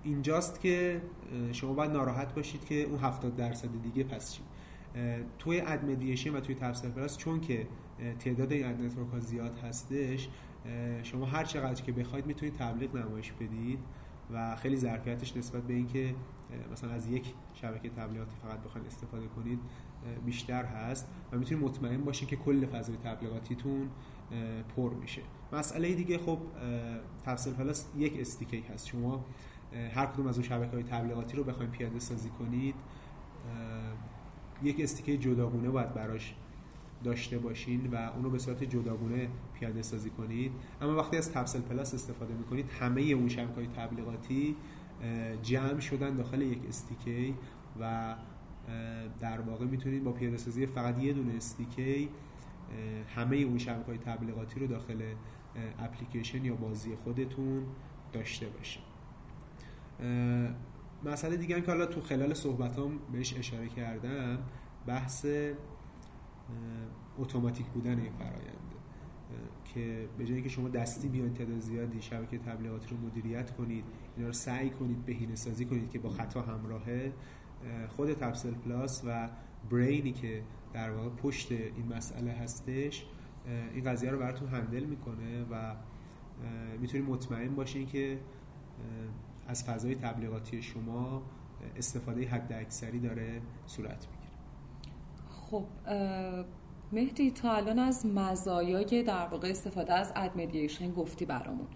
اینجاست 0.03 0.61
که 0.61 1.03
شما 1.53 1.73
باید 1.73 1.91
ناراحت 1.91 2.35
باشید 2.35 2.65
که 2.65 2.83
اون 2.83 2.99
70 2.99 3.37
درصد 3.37 3.69
دیگه 3.83 4.05
پس 4.05 4.33
چی؟ 4.33 4.43
توی 5.39 5.61
ad 5.61 5.85
mediation 5.85 6.35
و 6.35 6.41
توی 6.41 6.55
Tapsell 6.55 6.91
Plus 6.91 7.17
چون 7.17 7.41
که 7.41 7.67
تعداد 8.19 8.53
این 8.53 8.67
ad 8.67 8.81
network 8.81 9.09
ها 9.13 9.21
زیاد 9.21 9.59
هستش 9.59 10.29
شما 11.03 11.27
هر 11.27 11.45
چقدر 11.45 11.83
که 11.83 11.93
بخواید 11.93 12.27
می‌تونید 12.27 12.55
تبلیغ 12.55 12.97
نمایش 12.97 13.33
بدید. 13.33 13.79
و 14.31 14.57
خیلی 14.57 14.77
ظرفیتش 14.77 15.37
نسبت 15.37 15.63
به 15.63 15.75
اینکه 15.75 16.15
مثلا 16.73 16.91
از 16.91 17.11
یک 17.11 17.35
شبکه 17.55 17.89
تبلیغاتی 17.89 18.37
فقط 18.43 18.59
بخواید 18.59 18.87
استفاده 18.87 19.27
کنید 19.27 19.61
بیشتر 20.27 20.65
هست 20.65 21.09
و 21.33 21.39
می‌تونید 21.39 21.65
مطمئن 21.65 22.05
باشید 22.05 22.29
که 22.29 22.37
کل 22.37 22.67
فضای 22.67 22.97
تبلیغاتیتون 22.97 23.89
پر 24.77 24.95
میشه. 24.95 25.23
مسئله 25.53 25.95
دیگه 25.95 26.19
خب 26.19 26.39
تفسیر 27.25 27.53
پلاس 27.53 27.87
یک 27.97 28.21
استیکی 28.21 28.61
هست. 28.61 28.87
شما 28.87 29.25
هر 29.95 30.07
کدوم 30.07 30.27
از 30.27 30.39
اون 30.39 30.49
شبکه 30.49 30.71
های 30.71 30.83
تبلیغاتی 30.83 31.37
رو 31.37 31.45
بخواید 31.45 31.71
پیاده 31.71 31.99
سازی 31.99 32.29
کنید 32.29 32.75
یک 34.63 34.81
استیکه 34.81 35.17
جداگونه 35.17 35.71
باید 35.71 35.95
براش 35.95 36.35
داشته 37.05 37.39
باشین 37.39 37.87
و 37.87 37.97
اونو 37.97 38.31
به 38.31 38.39
صورت 38.39 38.65
جداگونه 38.65 39.29
پیاده 39.55 39.83
سازی 39.83 40.11
کنید. 40.11 40.53
اما 40.81 40.97
وقتی 40.97 41.17
از 41.17 41.33
تپسل 41.33 41.61
پلاس 41.61 41.95
استفاده 41.95 42.35
می‌کنید 42.35 42.71
همه 42.81 43.01
اون 43.01 43.29
شبکه 43.29 43.67
تبلیغاتی 43.67 44.57
جمع 45.43 45.81
شدن 45.81 46.17
داخل 46.17 46.43
یک 46.43 46.61
استیکی 46.69 47.35
و 47.81 48.15
در 49.21 49.41
واقع 49.41 49.65
می‌تونید 49.65 50.05
با 50.05 50.13
پیاده 50.13 50.37
سازی 50.37 50.67
فقط 50.67 51.03
یه 51.03 51.13
دونه 51.13 51.35
استیکی 51.35 52.09
همه 53.17 53.37
اون 53.37 53.59
شبکه 53.59 53.99
تبلیغاتی 53.99 54.61
رو 54.61 54.67
داخل 54.67 55.03
اپلیکیشن 55.79 56.45
یا 56.45 56.55
بازی 56.55 56.97
خودتون 56.97 57.67
داشته 58.13 58.47
باشید 58.47 58.83
مسئله 61.05 61.37
دیگه 61.37 61.57
هم 61.57 61.63
که 61.63 61.71
حالا 61.71 61.87
تو 61.87 62.01
خلال 62.01 62.35
صحبتام 62.35 62.99
بهش 63.13 63.35
اشاره 63.39 63.69
کردم 63.69 64.39
بحث 64.87 65.27
اتوماتیک 67.19 67.67
بودن 67.67 68.01
این 68.01 68.13
فراینده 68.13 68.79
که 69.65 70.09
به 70.19 70.25
جایی 70.27 70.43
که 70.43 70.49
شما 70.49 70.69
دستی 70.69 71.09
بیان 71.09 71.35
تعداد 71.35 71.59
زیادی 71.59 72.03
شبکه 72.03 72.39
تبلیغاتی 72.39 72.89
رو 72.91 72.97
مدیریت 72.97 73.51
کنید 73.51 73.85
اینا 74.17 74.27
رو 74.27 74.33
سعی 74.33 74.71
کنید 74.71 75.05
بهینه 75.05 75.35
سازی 75.35 75.65
کنید 75.65 75.91
که 75.91 75.99
با 75.99 76.09
خطا 76.09 76.43
همراهه 76.43 77.13
خود 77.89 78.13
تپسل 78.13 78.55
پلاس 78.55 79.03
و 79.07 79.31
برینی 79.71 80.13
که 80.13 80.43
در 80.73 80.91
واقع 80.91 81.09
پشت 81.09 81.53
این 81.53 81.93
مسئله 81.97 82.33
هستش 82.33 83.07
این 83.75 83.85
قضیه 83.85 84.11
رو 84.11 84.19
براتون 84.19 84.49
هندل 84.49 84.85
می‌کنه 84.85 85.45
و 85.51 85.75
می‌تونید 86.81 87.09
مطمئن 87.09 87.55
باشین 87.55 87.87
که 87.87 88.21
از 89.47 89.65
فضای 89.65 89.95
تبلیغاتی 89.95 90.63
شما 90.63 91.23
استفاده 91.77 92.29
حد 92.29 92.53
اکثری 92.53 93.01
داره 93.01 93.43
صورت 93.67 94.07
می‌گیره. 94.07 94.18
خب 95.51 95.65
مهدی 96.93 97.31
تا 97.31 97.53
الان 97.53 97.79
از 97.79 98.07
مزایای 98.07 99.03
در 99.03 99.27
واقع 99.27 99.49
استفاده 99.49 99.95
از 99.95 100.13
اد 100.17 100.37
گفتی 100.97 101.25
برامون 101.25 101.67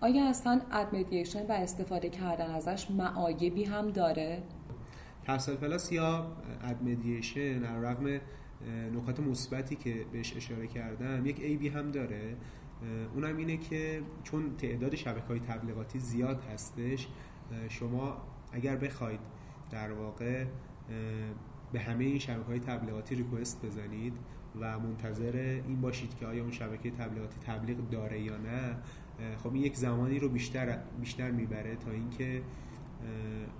آیا 0.00 0.28
اصلا 0.28 0.60
اد 0.70 0.94
و 1.48 1.52
استفاده 1.52 2.08
کردن 2.08 2.50
ازش 2.50 2.90
معایبی 2.90 3.64
هم 3.64 3.90
داره؟ 3.90 4.42
تفصیل 5.24 5.54
پلاس 5.54 5.92
یا 5.92 6.26
اد 6.62 6.82
مدییشن 6.82 7.64
رغم 7.64 8.20
نکات 8.94 9.20
مثبتی 9.20 9.76
که 9.76 10.06
بهش 10.12 10.36
اشاره 10.36 10.66
کردم 10.66 11.26
یک 11.26 11.40
ای 11.40 11.56
بی 11.56 11.68
هم 11.68 11.90
داره 11.90 12.36
اونم 13.14 13.36
اینه 13.36 13.56
که 13.56 14.02
چون 14.24 14.56
تعداد 14.56 14.94
شبکه 14.94 15.26
های 15.26 15.40
تبلیغاتی 15.40 15.98
زیاد 15.98 16.42
هستش 16.52 17.08
شما 17.68 18.16
اگر 18.52 18.76
بخواید 18.76 19.20
در 19.70 19.92
واقع 19.92 20.44
به 21.74 21.80
همه 21.80 22.04
این 22.04 22.18
شبکه 22.18 22.46
های 22.46 22.60
تبلیغاتی 22.60 23.14
ریکوست 23.14 23.66
بزنید 23.66 24.12
و 24.60 24.78
منتظر 24.78 25.60
این 25.66 25.80
باشید 25.80 26.14
که 26.14 26.26
آیا 26.26 26.42
اون 26.42 26.50
شبکه 26.52 26.90
تبلیغاتی 26.90 27.36
تبلیغ 27.46 27.90
داره 27.90 28.20
یا 28.20 28.36
نه 28.36 28.76
خب 29.36 29.54
این 29.54 29.62
یک 29.62 29.76
زمانی 29.76 30.18
رو 30.18 30.28
بیشتر 30.28 30.78
بیشتر 31.00 31.30
می‌بره 31.30 31.76
تا 31.76 31.90
اینکه 31.90 32.42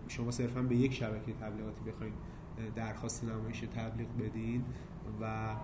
شما 0.08 0.30
صرفا 0.30 0.62
به 0.62 0.76
یک 0.76 0.92
شبکه 0.92 1.32
تبلیغاتی 1.32 1.90
بخواید 1.90 2.12
درخواست 2.74 3.24
نمایش 3.24 3.60
تبلیغ 3.60 4.08
بدین 4.18 4.64
و 5.20 5.54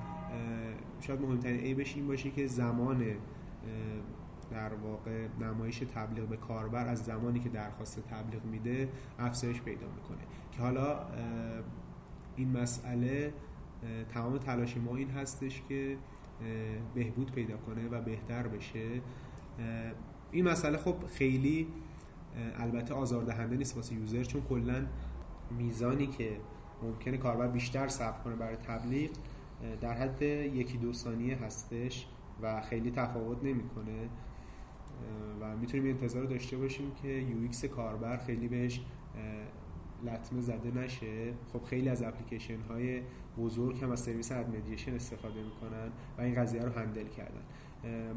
شاید 1.01 1.21
مهمترین 1.21 1.61
عیبش 1.61 1.97
این 1.97 2.07
باشه 2.07 2.31
که 2.31 2.47
زمان 2.47 3.05
در 4.51 4.75
واقع 4.75 5.27
نمایش 5.41 5.79
تبلیغ 5.79 6.29
به 6.29 6.37
کاربر 6.37 6.87
از 6.87 6.99
زمانی 6.99 7.41
که 7.41 7.49
درخواست 7.49 8.01
تبلیغ 8.01 8.45
میده 8.45 8.89
افزایش 9.19 9.61
پیدا 9.61 9.87
می‌کنه. 9.87 10.23
که 10.53 10.63
حالا 10.63 11.01
این 12.41 12.59
مسئله 12.59 13.33
تمام 14.15 14.39
تلاش 14.39 14.77
ما 14.77 14.97
این 14.97 15.11
هستش 15.11 15.63
که 15.69 15.97
بهبود 16.95 17.33
پیدا 17.33 17.57
کنه 17.57 17.89
و 17.89 18.03
بهتر 18.03 18.49
بشه. 18.49 19.01
این 20.33 20.49
مسئله 20.49 20.77
خب 20.77 20.95
خیلی 21.07 21.67
البته 22.59 22.95
آزاردهنده 22.95 23.57
نیست 23.57 23.77
واسه 23.77 23.95
یوزر 23.95 24.25
چون 24.25 24.43
کلا 24.49 24.87
میزانی 25.59 26.07
که 26.07 26.37
ممکنه 26.83 27.17
کاربر 27.17 27.49
بیشتر 27.49 27.89
صبر 27.89 28.23
کنه 28.23 28.37
برای 28.37 28.57
تبلیغ 28.57 29.11
در 29.81 29.93
حد 29.93 30.23
یکی 30.23 30.79
دو 30.79 30.93
ثانیه 30.93 31.37
هستش 31.37 32.07
و 32.43 32.61
خیلی 32.61 32.91
تفاوت 32.91 33.45
نمی‌کنه. 33.45 34.09
و 35.41 35.57
می‌تونیم 35.57 35.87
انتظار 35.87 36.25
داشته 36.25 36.57
باشیم 36.57 36.93
که 37.03 37.09
یو 37.09 37.69
کاربر 37.69 38.17
خیلی 38.17 38.49
بهش 38.49 38.81
لطمه 40.05 40.41
زده 40.41 40.71
نشه. 40.71 41.33
خب 41.53 41.65
خیلی 41.65 41.89
از 41.89 42.03
اپلیکیشن 42.03 42.61
های 42.61 43.03
بزرگ 43.39 43.83
هم 43.83 43.91
از 43.91 44.01
سرویس 44.01 44.33
ادمدیشن 44.33 44.95
استفاده 44.95 45.43
می‌کنن 45.43 45.91
و 46.19 46.23
این 46.23 46.35
قضیه 46.35 46.63
رو 46.63 46.73
هندل 46.73 47.07
کردن. 47.09 47.43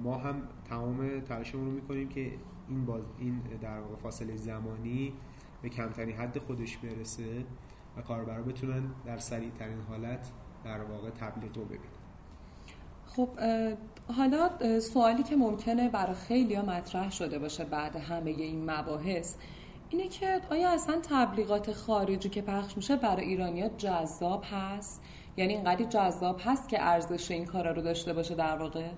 ما 0.04 0.18
هم 0.18 0.42
تمام 0.70 1.20
تلاشمون 1.20 1.66
رو 1.66 1.72
می‌کنیم 1.72 2.10
که 2.10 2.32
این 2.70 2.86
باز 2.86 3.04
این 3.20 3.42
در 3.62 3.80
واقع 3.80 3.96
فاصله 3.96 4.36
زمانی 4.36 5.14
به 5.62 5.70
کمترین 5.70 6.16
حد 6.16 6.38
خودش 6.40 6.78
برسه 6.78 7.46
و 7.98 8.02
کاربرا 8.02 8.44
بتونن 8.44 8.84
در 9.06 9.18
سریع 9.18 9.50
ترین 9.50 9.82
حالت 9.90 10.32
در 10.66 10.84
واقع 10.84 11.10
تبلیغ 11.10 11.58
رو 11.58 11.66
ببینن. 11.66 11.84
خب 13.06 13.30
حالا 14.08 14.50
سوالی 14.80 15.24
که 15.24 15.36
ممکنه 15.36 15.90
برای 15.90 16.16
خیلی 16.16 16.56
ها 16.56 16.66
مطرح 16.66 17.12
شده 17.12 17.40
باشه 17.40 17.66
بعد 17.66 17.96
همه 17.96 18.32
این 18.32 18.72
مباحث 18.72 19.36
اینه 19.94 20.08
که 20.08 20.42
آیا 20.52 20.70
اصلا 20.70 21.00
تبلیغات 21.10 21.72
خارجی 21.72 22.30
که 22.30 22.42
پخش 22.42 22.78
میشه 22.78 22.96
برای 22.96 23.26
ایرانیا 23.26 23.68
جذاب 23.68 24.44
هست؟ 24.52 25.04
یعنی 25.38 25.54
اینقدر 25.54 25.86
جذاب 25.86 26.42
هست 26.46 26.70
که 26.70 26.84
ارزش 26.84 27.32
این 27.32 27.46
کارا 27.46 27.72
رو 27.72 27.82
داشته 27.82 28.14
باشه 28.14 28.36
در 28.36 28.58
واقع؟ 28.58 28.92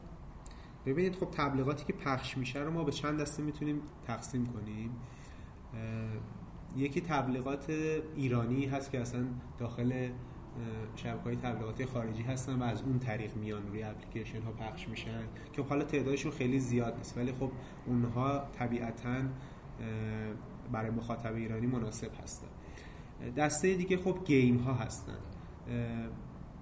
ببینید 0.86 1.16
خب 1.16 1.32
تبلیغاتی 1.32 1.86
که 1.86 1.94
پخش 1.94 2.38
میشه 2.38 2.60
رو 2.60 2.72
ما 2.72 2.84
به 2.84 2.92
چند 2.92 3.22
دسته 3.22 3.44
می‌تونیم 3.44 3.82
تقسیم 4.08 4.46
کنیم. 4.46 4.92
یکی 6.76 7.02
تبلیغات 7.02 7.70
ایرانی 8.16 8.66
هست 8.66 8.92
که 8.92 9.02
اصلا 9.02 9.26
داخل 9.58 10.10
شبکه 10.96 11.24
های 11.24 11.36
تبلیغاتی 11.36 11.86
خارجی 11.86 12.24
هستن 12.24 12.62
و 12.62 12.64
از 12.64 12.82
اون 12.82 13.00
طریق 13.00 13.36
میان 13.36 13.68
روی 13.68 13.84
اپلیکیشن 13.84 14.42
ها 14.42 14.52
پخش 14.52 14.90
میشن. 14.90 15.24
که 15.54 15.64
خب 15.64 15.70
حالا 15.70 15.84
تعدادشون 15.86 16.32
خیلی 16.32 16.60
زیاد 16.60 16.98
نیست 16.98 17.18
ولی 17.18 17.32
خب 17.32 17.52
اونها 17.86 18.44
طبیعتا 18.54 19.22
برای 20.72 20.90
مخاطب 20.92 21.36
ایرانی 21.36 21.68
مناسب 21.68 22.12
هستن. 22.24 22.48
دسته 23.38 23.74
دیگه 23.74 23.98
خب 23.98 24.18
game 24.26 24.58
ها 24.58 24.74
هستن. 24.74 25.18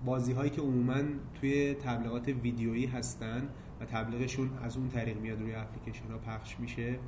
بازی 0.05 0.33
هایی 0.33 0.49
که 0.49 0.61
عموما 0.61 1.01
توی 1.41 1.73
تبلیغات 1.73 2.27
ویدیویی 2.27 2.85
هستن 2.85 3.49
و 3.81 3.85
تبلیغشون 3.85 4.49
از 4.63 4.77
اون 4.77 4.89
طریق 4.89 5.19
میاد 5.19 5.41
روی 5.41 5.55
اپلیکیشن 5.55 6.11
ها 6.11 6.17
پخش 6.17 6.59
میشه. 6.59 6.99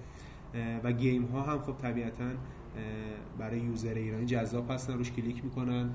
و 0.83 0.91
game 0.91 1.25
ها 1.25 1.41
هم 1.41 1.59
خب 1.59 1.77
طبیعتا 1.77 2.31
برای 3.39 3.59
user 3.59 3.93
ایرانی 3.93 4.25
جذاب 4.25 4.71
هستن 4.71 4.93
روش 4.93 5.11
کلیک 5.11 5.43
می‌کنن 5.43 5.89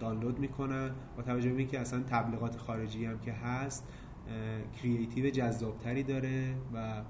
دانلود 0.00 0.38
می‌کنن 0.38 0.90
با 1.16 1.22
توجه 1.22 1.52
به 1.52 1.64
که 1.64 1.80
اصلا 1.80 2.02
تبلیغات 2.02 2.56
خارجی 2.56 3.04
هم 3.04 3.18
که 3.18 3.32
هست 3.32 3.88
creative 4.82 5.30
جذابتری 5.30 6.02
داره 6.02 6.54
و 6.74 7.02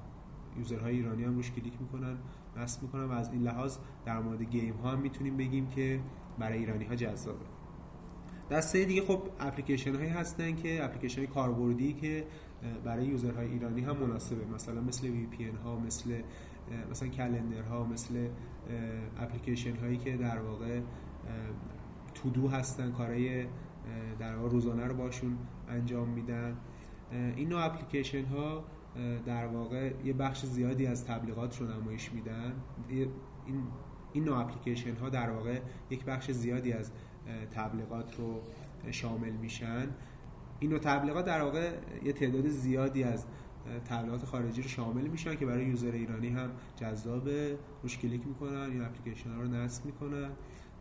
user 0.58 0.84
های 0.84 0.96
ایرانی 0.96 1.24
هم 1.24 1.34
روش 1.34 1.50
کلیک 1.50 1.72
می‌کنن. 1.80 2.16
نصب 2.56 2.82
می‌کنن 2.82 3.04
و 3.04 3.12
از 3.12 3.32
این 3.32 3.42
لحاظ 3.42 3.78
در 4.04 4.20
مورد 4.20 4.42
game 4.42 4.74
ها 4.74 4.90
هم 4.90 4.98
می‌تونیم 4.98 5.36
بگیم 5.36 5.66
که 5.66 6.00
برای 6.38 6.58
ایرانی 6.58 6.84
ها 6.84 6.94
جذابه. 6.94 7.44
دسته 8.50 8.84
دیگه 8.84 9.02
خب 9.02 9.22
اپلیکیشن 9.40 9.94
هایی 9.94 10.08
هستن 10.08 10.54
که 10.54 10.84
اپلیکیشن 10.84 11.26
کاربردی 11.26 11.92
که 11.92 12.26
برای 12.84 13.06
user 13.06 13.34
های 13.34 13.48
ایرانی 13.48 13.80
هم 13.80 13.96
مناسبه. 13.96 14.44
مثلا 14.54 14.80
مثل 14.80 15.08
VPN 15.08 15.44
ها 15.64 15.78
مثل 15.78 16.22
مثلا 16.90 17.08
calendar 17.08 17.62
ها 17.62 17.84
مثل 17.84 18.28
اپلیکیشن 19.18 19.76
هایی 19.76 19.96
که 19.96 20.16
در 20.16 20.38
واقع 20.38 20.80
to-do 22.14 22.48
هستن 22.48 22.92
کارهای 22.92 23.46
در 24.18 24.36
واقع 24.36 24.48
روزانه 24.48 24.86
رو 24.86 24.94
باشون 24.94 25.38
انجام 25.68 26.08
میدن. 26.08 26.56
این 27.36 27.48
نوع 27.48 27.64
اپلیکیشن 27.64 28.24
ها 28.24 28.64
در 29.26 29.46
واقع 29.46 29.92
یه 30.04 30.12
بخش 30.12 30.44
زیادی 30.46 30.86
از 30.86 31.04
تبلیغات 31.04 31.60
رو 31.60 31.66
نمایش 31.66 32.12
میدن. 32.12 32.54
این 32.88 33.08
این 34.12 34.24
نوع 34.24 34.38
اپلیکیشن 34.38 34.94
ها 34.94 35.08
در 35.08 35.30
واقع 35.30 35.60
یک 35.90 36.04
بخش 36.04 36.30
زیادی 36.30 36.72
از 36.72 36.92
تبلیغات 37.50 38.16
رو 38.16 38.40
شامل 38.90 39.30
میشن. 39.30 39.88
این 40.60 40.70
نوع 40.70 40.78
تبلیغات 40.78 41.24
در 41.24 41.42
واقع 41.42 41.72
یه 42.04 42.12
تعداد 42.12 42.48
زیادی 42.48 43.02
از 43.04 43.26
تبلیغات 43.84 44.24
خارجی 44.24 44.62
رو 44.62 44.68
شامل 44.68 45.06
میشن 45.06 45.36
که 45.36 45.46
برای 45.46 45.64
یوزر 45.64 45.92
ایرانی 45.92 46.28
هم 46.28 46.50
جذاب 46.76 47.28
روش 47.82 47.98
کلیک 47.98 48.26
می‌کنن 48.26 48.70
این 48.70 48.82
اپلیکیشن 48.82 49.30
ها 49.30 49.40
رو 49.40 49.48
نصب 49.48 49.84
می‌کنن 49.86 50.30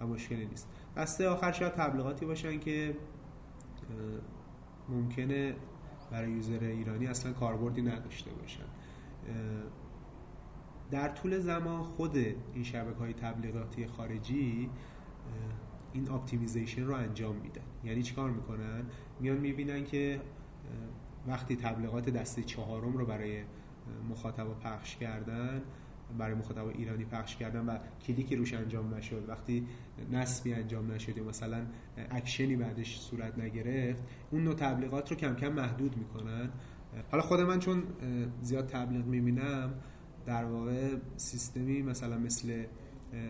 و 0.02 0.08
مشکلی 0.08 0.46
نیست. 0.46 0.68
دسته 0.98 1.28
آخر 1.30 1.52
شاید 1.52 1.74
تبلیغاتی 1.74 2.26
باشن 2.26 2.60
که 2.60 2.98
ممکنه 4.90 5.56
برای 6.12 6.32
user 6.32 6.60
ایرانی 6.64 7.08
اصلا 7.08 7.34
کاربردی 7.34 7.82
نداشته 7.82 8.32
باشن. 8.32 8.64
در 10.92 11.10
طول 11.10 11.40
زمان 11.40 11.84
خود 11.84 12.18
این 12.18 12.64
شبکه 12.64 12.98
های 13.00 13.14
تبلیغاتی 13.14 13.88
خارجی 13.88 14.70
این 15.94 16.10
optimization 16.12 16.84
رو 16.84 16.94
انجام 16.94 17.36
میدن. 17.36 17.62
یعنی 17.84 18.04
چیکار 18.04 18.32
می‌کنن؟ 18.32 18.86
میان 19.20 19.38
می‌بینن 19.38 19.84
که 19.84 20.22
وقتی 21.28 21.56
تبلیغات 21.56 22.10
دسته 22.10 22.44
چهارم 22.44 22.98
رو 22.98 23.06
برای 23.06 23.44
مخاطب 24.10 24.60
پخش 24.60 24.96
کردن 24.96 25.62
برای 26.18 26.36
مخاطب 26.36 26.68
ایرانی 26.68 27.06
پخش 27.06 27.38
کردن 27.38 27.66
و 27.66 27.78
کلیکی 28.08 28.36
روش 28.36 28.54
انجام 28.54 28.94
نشد. 28.94 29.26
وقتی 29.28 29.68
نصبی 30.12 30.54
انجام 30.54 30.92
نشد 30.92 31.18
یا 31.18 31.24
مثلا 31.24 31.66
اکشنی 32.12 32.56
بعدش 32.56 33.00
صورت 33.00 33.40
نگرفت 33.40 34.04
اون 34.32 34.44
نوع 34.44 34.56
تبلیغات 34.56 35.12
رو 35.12 35.18
کم 35.18 35.36
کم 35.36 35.54
محدود 35.54 35.98
می‌کنن. 35.98 36.50
حالا 37.12 37.24
خود 37.24 37.40
من 37.40 37.60
چون 37.60 37.84
زیاد 38.42 38.68
تبلیغ 38.68 39.06
می‌بینم 39.06 39.74
در 40.26 40.46
واقع 40.46 40.96
سیستمی 41.18 41.82
مثلا 41.82 42.18
مثل 42.18 42.64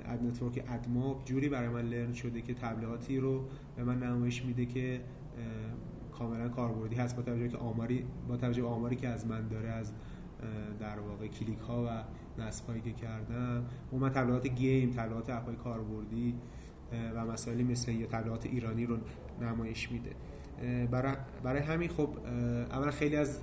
ad 0.06 0.24
network 0.24 0.64
AdMob 0.68 1.26
جوری 1.26 1.50
برای 1.50 1.70
من 1.70 1.86
learn 1.86 2.14
شده 2.14 2.42
که 2.42 2.54
تبلیغاتی 2.54 3.18
رو 3.18 3.48
به 3.76 3.84
من 3.84 4.04
نمایش 4.04 4.46
میده 4.46 4.66
که 4.66 5.02
کاملا 6.12 6.50
کاربردی 6.50 6.96
هست. 6.96 7.16
با 7.16 7.22
توجه 7.22 7.48
که 7.48 7.58
آماری 7.58 8.06
با 8.28 8.38
توجه 8.38 8.64
آماری 8.64 8.96
که 8.96 9.08
از 9.08 9.28
من 9.28 9.48
داره 9.48 9.70
از 9.70 9.94
در 10.80 11.00
واقع 11.00 11.28
کلیک 11.28 11.60
ها 11.60 11.86
و 11.88 12.04
نصب 12.38 12.68
هایی 12.68 12.82
که 12.82 12.92
کردم 12.92 13.66
و 13.94 13.98
من 13.98 14.10
تبلیغات 14.10 14.48
گیم 14.48 14.92
تبلیغات 14.92 15.30
اپ 15.30 15.46
های 15.46 15.56
کاربردی 15.56 16.36
و 17.16 17.26
مسائلی 17.26 17.64
مثل 17.64 17.92
یا 17.92 18.08
تبلیغات 18.08 18.46
ایرانی 18.46 18.86
رو 18.86 18.98
نمایش 19.42 19.92
میده. 19.92 20.12
برای, 20.88 21.16
برای 21.44 21.62
همین 21.62 21.90
خب 21.90 22.10
اولا 22.72 22.92
خیلی 22.92 23.16
از 23.16 23.40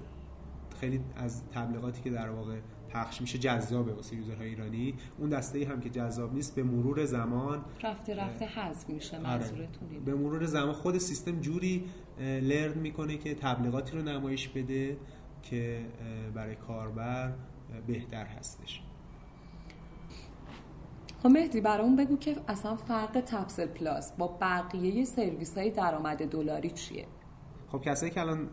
خیلی 0.81 1.01
از 1.17 1.43
تبلیغاتی 1.51 2.03
که 2.03 2.11
در 2.11 2.31
واقع 2.31 2.59
پخش 2.89 3.21
میشه 3.21 3.39
جذابه 3.39 3.93
واسه 3.93 4.17
یوزرهای 4.17 4.49
ایرانی. 4.49 4.95
اون 5.19 5.29
دسته 5.29 5.59
ای 5.59 5.65
هم 5.65 5.81
که 5.81 5.91
جذاب 5.91 6.35
نیست 6.35 6.55
به 6.55 6.63
مرور 6.63 7.05
زمان 7.05 7.65
رفته 7.83 8.15
رفته 8.15 8.47
حذف 8.47 8.91
میشه 8.91 9.17
آره. 9.17 9.27
منظورتون 9.27 10.05
به 10.05 10.15
مرور 10.15 10.45
زمان 10.45 10.73
خود 10.73 10.99
سیستم 10.99 11.41
جوری 11.41 11.85
لرن 12.21 12.79
می‌کنه 12.79 13.17
که 13.17 13.35
تبلیغاتی 13.35 13.97
رو 13.97 14.03
نمایش 14.03 14.49
بده 14.49 14.97
که 15.43 15.87
برای 16.35 16.55
کاربر 16.55 17.33
بهتر 17.87 18.27
هستش. 18.27 18.83
خب 21.23 21.29
مهدی 21.29 21.61
برام 21.61 21.97
بگو 21.97 22.17
که 22.17 22.37
اصلا 22.49 22.77
فرق 22.77 23.21
تپسل 23.27 23.67
پلاس 23.67 24.13
با 24.13 24.39
بقیه 24.41 25.05
سرویس 25.05 25.59
های 25.59 25.71
درآمد 25.71 26.29
دلاری 26.29 26.71
چیه؟ 26.71 27.07
خب 27.69 27.81
کسایی 27.81 28.13
که 28.13 28.21
الان 28.21 28.49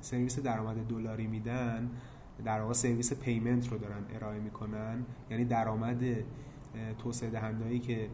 سرویس 0.00 0.38
درآمد 0.38 0.86
دلاری 0.86 1.26
میدن 1.26 1.90
در 2.44 2.60
واقع 2.60 2.72
سرویس 2.72 3.12
payment 3.12 3.68
رو 3.68 3.78
دارن 3.78 4.04
ارائه 4.14 4.40
می‌کنن. 4.40 5.06
یعنی 5.30 5.44
درآمد 5.44 6.04
توسعه 6.98 7.30
دهندهایی 7.30 7.78
که 7.78 8.08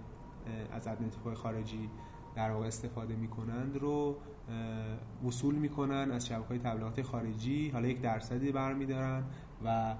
از 0.72 0.88
ad 0.88 0.97
network 0.97 1.26
های 1.26 1.34
خارجی 1.34 1.90
در 2.34 2.50
واقع 2.50 2.66
استفاده 2.66 3.16
می‌کنند 3.16 3.76
رو 3.76 4.16
وصول 5.26 5.54
می‌کنن 5.54 6.10
از 6.10 6.26
شبکه 6.26 6.48
های 6.48 6.58
تبلیغات 6.58 7.02
خارجی. 7.02 7.70
حالا 7.70 7.88
یک 7.88 8.00
درصدی 8.00 8.52
برمیدارن 8.52 9.24
و 9.64 9.94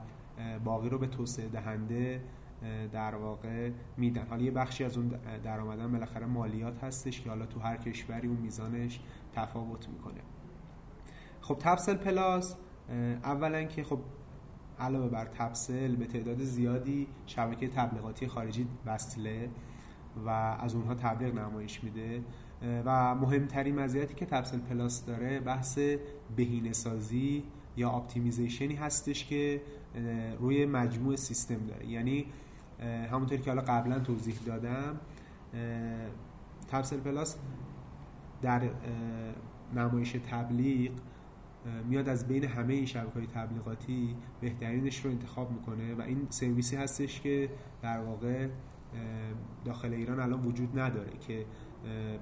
باقی 0.64 0.88
رو 0.88 0.98
به 0.98 1.07
توسعه 1.07 1.48
دهنده 1.48 2.22
در 2.92 3.14
واقع 3.14 3.70
میدن. 3.96 4.26
حالا 4.26 4.42
یه 4.42 4.50
بخشی 4.50 4.85
از 4.85 4.96
اون 4.96 5.09
درآمدن 5.44 5.92
بالاخره 5.92 6.26
مالیات 6.26 6.85
هستش 6.85 7.20
که 7.20 7.29
حالا 7.29 7.46
تو 7.46 7.61
هر 7.61 7.76
کشوری 7.76 8.29
اون 8.29 8.37
میزانش 8.37 9.00
تفاوت 9.33 9.88
می‌کنه. 9.88 10.20
خب 11.40 11.55
تپسل 11.61 11.96
پلاس 11.96 12.57
اولا 13.24 13.64
که 13.64 13.85
خب 13.85 13.98
علاوه 14.79 15.09
بر 15.09 15.24
تپسل 15.24 15.96
به 15.96 16.07
تعداد 16.07 16.38
زیادی 16.38 17.07
شبکه 17.26 17.68
تبلیغاتی 17.68 18.26
خارجی 18.26 18.66
وصله 18.87 19.50
و 20.26 20.29
از 20.61 20.74
اونها 20.74 20.94
تبلیغ 20.94 21.35
نمایش 21.35 21.85
میده. 21.85 22.24
و 22.85 23.14
مهمترین 23.14 23.81
مزیتی 23.81 24.14
که 24.14 24.26
تپسل 24.26 24.59
پلاس 24.59 25.07
داره 25.07 25.40
بحث 25.40 25.79
بهینه 26.37 26.72
سازی 26.72 27.44
یا 27.76 27.90
optimization 27.90 28.68
ی 28.68 28.74
هستش 28.74 29.24
که 29.24 29.62
روی 30.38 30.66
مجموع 30.66 31.16
سیستم 31.16 31.66
داره. 31.66 31.87
یعنی 31.87 32.26
همونطوری 33.11 33.42
که 33.42 33.50
حالا 33.50 33.62
قبلا 33.62 33.98
توضیح 33.98 34.35
دادم 34.46 35.00
تپسل 36.68 36.96
پلاس 36.96 37.37
در 38.42 38.70
نمایش 39.74 40.16
تبلیغ 40.31 40.90
میاد 41.88 42.09
از 42.09 42.29
بین 42.29 42.44
همه 42.44 42.74
این 42.74 42.87
شبکه 42.87 43.12
های 43.14 43.26
تبلیغاتی 43.26 44.16
بهترینش 44.40 45.05
رو 45.05 45.11
انتخاب 45.11 45.53
می‌کنه 45.53 45.94
و 45.94 46.03
این 46.03 46.26
سرویسی 46.31 46.76
هستش 46.76 47.20
که 47.20 47.50
در 47.83 48.00
واقع 48.00 48.48
داخل 49.64 49.92
ایران 49.92 50.20
الان 50.20 50.46
وجود 50.46 50.79
نداره 50.79 51.12
که 51.29 51.44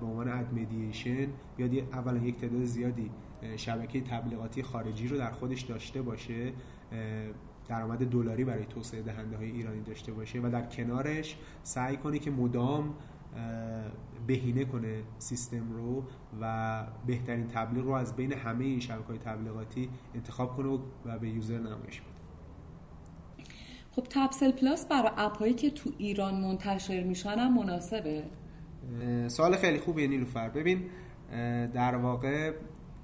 به 0.01 0.07
عنوان 0.07 0.29
اد 0.29 0.55
مدییشن 0.55 1.27
بیاد 1.57 1.75
اولا 1.93 2.19
یک 2.19 2.37
تعداد 2.37 2.65
زیادی 2.65 3.11
شبکه 3.57 4.01
تبلیغاتی 4.01 4.63
خارجی 4.63 5.09
رو 5.09 5.17
در 5.17 5.31
خودش 5.31 5.61
داشته 5.61 6.03
باشه 6.03 6.53
درآمد 7.69 8.11
دلاری 8.11 8.45
برای 8.45 8.65
توسعه 8.65 9.03
دهنده 9.03 9.37
های 9.37 9.51
ایرانی 9.51 9.81
داشته 9.81 10.13
باشه 10.13 10.41
و 10.41 10.51
در 10.51 10.67
کنارش 10.67 11.37
سعی 11.63 11.97
کنه 11.97 12.19
که 12.19 12.31
مدام 12.31 12.95
بهینه 14.27 14.65
کنه 14.65 15.03
سیستم 15.19 15.73
رو 15.73 16.05
و 16.41 16.87
بهترین 17.07 17.47
تبلیغ 17.47 17.85
رو 17.85 17.93
از 17.93 18.17
بین 18.17 18.33
همه 18.33 18.65
این 18.65 18.81
شبکه 18.81 19.07
های 19.07 19.19
تبلیغاتی 19.19 19.89
انتخاب 20.15 20.57
کنه 20.57 20.79
و 21.05 21.19
به 21.19 21.29
user 21.29 21.59
نمایش 21.59 22.01
بده. 22.01 22.09
خب 23.91 24.07
تپسل 24.11 24.53
پلاس 24.53 24.87
برای 24.87 25.11
اپ 25.17 25.39
هایی 25.39 25.55
که 25.55 25.71
تو 25.71 25.91
ایران 25.99 26.41
منتشر 26.41 27.03
میشن 27.03 27.39
هم 27.39 27.55
مناسبه؟ 27.55 28.25
سوال 29.29 29.57
خیلی 29.57 29.79
خوبیه 29.79 30.07
نیلوفر. 30.07 30.49
ببین 30.49 30.85
در 31.73 31.97
واقع 31.97 32.53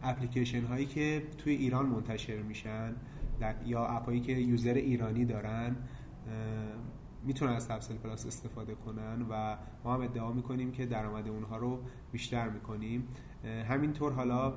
اپلیکیشن 0.03 0.65
هایی 0.65 0.87
که 0.87 1.23
توی 1.39 1.55
ایران 1.55 1.87
منتشر 1.87 2.37
میشن 2.37 2.95
یا 3.65 3.87
اپ 3.87 4.07
هایی 4.07 4.21
که 4.21 4.33
user 4.33 4.75
ایرانی 4.75 5.25
دارن 5.25 5.77
می‌تونن 7.23 7.53
از 7.53 7.69
تپسل 7.69 7.95
پلاس 7.95 8.27
استفاده 8.27 8.75
کنن 8.75 9.23
و 9.31 9.57
ما 9.85 9.95
هم 9.95 10.01
ادعا 10.01 10.33
می‌کنیم 10.33 10.73
که 10.73 10.87
درآمد 10.87 11.29
اونها 11.29 11.57
رو 11.57 11.81
بیشتر 12.13 12.49
می‌کنیم. 12.49 13.09
همینطور 13.69 14.13
حالا 14.13 14.55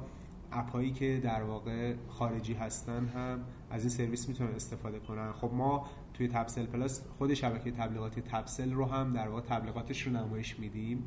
اپایی 0.51 0.91
که 0.91 1.19
در 1.23 1.43
واقع 1.43 1.95
خارجی 2.07 2.53
هستن 2.53 3.05
هم 3.05 3.43
از 3.69 3.81
این 3.81 3.89
سرویس 3.89 4.29
می‌تونن 4.29 4.55
استفاده 4.55 4.99
کنن. 4.99 5.31
خب 5.31 5.51
ما 5.53 5.85
توی 6.13 6.27
تپسل 6.27 6.65
پلاس 6.65 7.01
خود 7.17 7.33
شبکه 7.33 7.71
تبلیغاتی 7.71 8.21
تپسل 8.21 8.73
رو 8.73 8.85
هم 8.85 9.13
در 9.13 9.27
واقع 9.27 9.41
تبلیغاتش 9.41 10.07
رو 10.07 10.13
نمایش 10.13 10.59
میدیم 10.59 11.03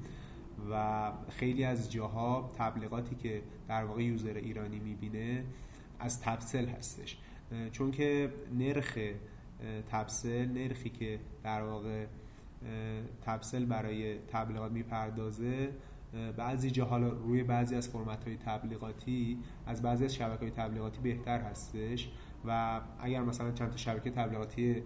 و 0.70 1.12
خیلی 1.28 1.64
از 1.64 1.92
جاها 1.92 2.50
تبلیغاتی 2.59 3.14
که 3.14 3.42
در 3.68 3.85
واقع 3.85 4.02
یوزر 4.02 4.35
ایرانی 4.35 4.78
می‌بینه 4.78 5.44
از 5.98 6.20
تپسل 6.20 6.66
هستش. 6.66 7.18
چون 7.72 7.90
که 7.90 8.32
نرخ 8.58 8.98
تبسل 9.90 10.46
نرخی 10.46 10.90
که 10.90 11.18
در 11.44 11.62
واقع 11.62 12.06
تبسل 13.22 13.64
برای 13.64 14.18
تبلیغات 14.18 14.72
می‌پردازه 14.72 15.72
بعضی 16.36 16.70
جاها 16.70 16.98
روی 16.98 17.42
بعضی 17.42 17.74
از 17.74 17.88
فرمت 17.88 18.24
های 18.24 18.36
تبلیغاتی 18.36 19.38
از 19.66 19.82
بعضی 19.82 20.04
از 20.04 20.14
شبکه 20.14 20.40
های 20.40 20.50
تبلیغاتی 20.50 21.00
بهتر 21.00 21.40
هستش 21.40 22.10
و 22.44 22.80
اگر 23.00 23.22
مثلا 23.22 23.52
چند 23.52 23.70
تا 23.70 23.76
شبکه 23.76 24.10
تبلیغاتی 24.10 24.82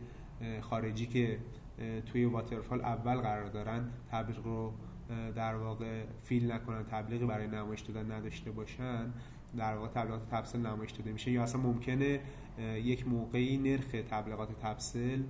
خارجی 0.60 1.06
که 1.06 1.38
توی 2.06 2.24
واترفال 2.24 2.80
اول 2.80 3.14
قرار 3.14 3.46
دارن 3.46 3.90
تبلیغ 4.10 4.44
رو 4.44 4.72
در 5.36 5.54
واقع 5.54 6.04
فیل 6.22 6.52
نکنن 6.52 6.84
تبلیغی 6.84 7.26
برای 7.26 7.46
نمایش 7.46 7.80
دادن 7.80 8.12
نداشته 8.12 8.50
باشن 8.50 9.12
در 9.56 9.76
واقع 9.76 9.88
تبلیغات 9.88 10.28
تبسل 10.30 10.58
نمایش 10.58 10.90
داده 10.90 11.12
میشه. 11.12 11.30
یا 11.30 11.42
اصلا 11.42 11.60
ممکنه 11.60 12.20
یک 12.58 13.08
موقعی 13.08 13.58
نرخ 13.58 13.86
تبلیغات 14.10 14.58
تبسل 14.58 15.22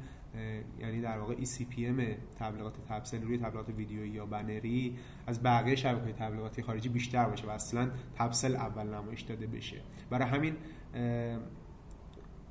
یعنی 0.78 1.00
در 1.00 1.18
واقع 1.18 1.34
ECPM 1.34 2.02
تبلیغات 2.38 2.74
تبسل 2.88 3.22
روی 3.22 3.38
تبلیغات 3.38 3.68
ویدیویی 3.68 4.10
یا 4.10 4.26
بنری 4.26 4.98
از 5.26 5.42
بقیه 5.42 5.74
شبکه 5.74 6.12
تبلیغاتی 6.12 6.62
خارجی 6.62 6.88
بیشتر 6.88 7.24
باشه 7.24 7.46
و 7.46 7.50
اصلا 7.50 7.90
تبسل 8.14 8.56
اول 8.56 8.86
نمایش 8.86 9.20
داده 9.20 9.46
بشه. 9.46 9.76
برای 10.10 10.28
همین 10.28 10.56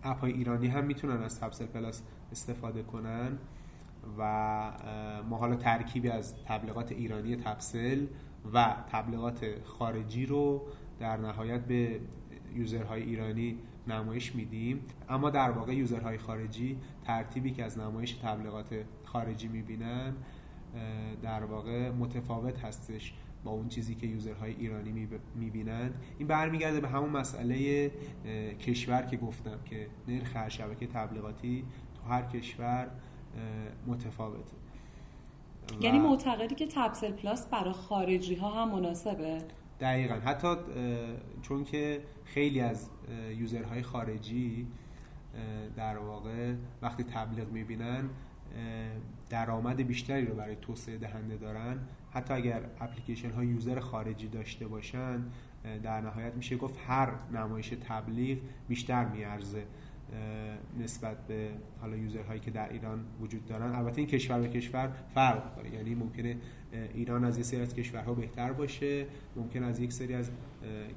اپ 0.04 0.20
های 0.20 0.32
ایرانی 0.32 0.68
هم 0.68 0.86
می‌تونن 0.86 1.24
از 1.24 1.40
تبسل 1.40 1.66
پلاس 1.66 2.04
استفاده 2.32 2.84
کنن 2.84 3.38
و 4.18 4.24
ما 5.30 5.38
حالا 5.38 5.56
ترکیبی 5.56 6.10
از 6.10 6.36
تبلیغات 6.46 6.92
ایرانی 6.92 7.36
تبسل 7.36 8.06
و 8.54 8.76
تبلیغات 8.92 9.46
خارجی 9.64 10.26
رو 10.26 10.68
در 11.00 11.18
نهایت 11.18 11.62
به 11.62 12.00
یوزرهای 12.56 13.02
ایرانی 13.02 13.58
نمایش 13.88 14.36
میدیم. 14.36 14.82
اما 15.10 15.30
در 15.30 15.52
واقع 15.52 15.76
یوزرهای 15.76 16.18
خارجی 16.18 16.78
ترتیبی 17.04 17.52
که 17.52 17.64
از 17.64 17.80
نمایش 17.80 18.14
تبلیغات 18.14 18.76
خارجی 19.04 19.48
می‌بینن 19.48 20.14
در 21.22 21.44
واقع 21.44 21.92
متفاوت 21.92 22.60
هستش 22.60 23.14
با 23.44 23.52
اون 23.52 23.68
چیزی 23.68 23.96
که 23.96 24.08
یوزرهای 24.08 24.56
ایرانی 24.60 25.08
می‌بینند 25.36 26.04
این 26.18 26.28
برمیگرده 26.28 26.80
به 26.80 26.88
همون 26.88 27.10
مسئله 27.10 27.92
کشور 28.60 29.02
که 29.02 29.18
گفتم 29.18 29.60
که 29.66 29.88
نرخ 30.08 30.36
هر 30.36 30.50
شبکه 30.50 30.88
تبلیغاتی 30.88 31.66
تو 31.96 32.14
هر 32.14 32.22
کشور 32.22 32.92
متفاوته. 33.88 34.58
یعنی 35.82 36.00
معتقدی 36.00 36.56
که 36.56 36.68
تبسل 36.68 37.12
پلاس 37.12 37.48
برای 37.48 37.74
خارجی 37.74 38.36
ها 38.36 38.64
هم 38.64 38.72
مناسبه؟ 38.72 39.38
دقیقا. 39.80 40.16
حتی 40.16 40.56
چون 41.42 41.64
که 41.64 42.02
خیلی 42.26 42.60
از 42.60 42.90
یوزرهای 43.38 43.82
خارجی 43.82 44.68
در 45.76 45.98
واقع 45.98 46.54
وقتی 46.82 47.04
تبلیغ 47.04 47.52
می‌بینن 47.52 48.10
درآمد 49.30 49.82
بیشتری 49.82 50.26
رو 50.26 50.36
برای 50.36 50.56
توسعه 50.56 50.98
دهنده 50.98 51.38
دارن. 51.38 51.80
حتی 52.12 52.34
اگر 52.34 52.62
اپلیکیشن 52.80 53.32
ها 53.32 53.44
یوزر 53.44 53.80
خارجی 53.80 54.28
داشته 54.28 54.68
باشن 54.68 55.24
در 55.84 56.02
نهایت 56.02 56.36
میشه 56.36 56.58
گفت 56.58 56.80
هر 56.88 57.12
نمایش 57.34 57.74
تبلیغ 57.88 58.38
بیشتر 58.68 59.06
میارزه. 59.06 59.64
نسبت 60.80 61.28
به 61.28 61.50
حالا 61.82 61.98
یوزرهایی 61.98 62.40
که 62.40 62.52
در 62.52 62.74
ایران 62.74 63.06
وجود 63.22 63.46
دارن. 63.46 63.76
البته 63.76 63.98
این 63.98 64.08
کشور 64.08 64.40
به 64.40 64.48
کشور 64.48 64.88
فرق 65.14 65.56
داره. 65.56 65.74
یعنی 65.74 65.96
ممکنه 65.96 66.38
ایران 66.94 67.24
از 67.24 67.38
یک 67.38 67.46
سری 67.46 67.62
از 67.62 67.76
کشورها 67.76 68.14
بهتر 68.14 68.54
باشه 68.54 69.06
ممکن 69.36 69.64
از 69.64 69.80
یک 69.80 69.94
سری 69.94 70.14
از 70.14 70.32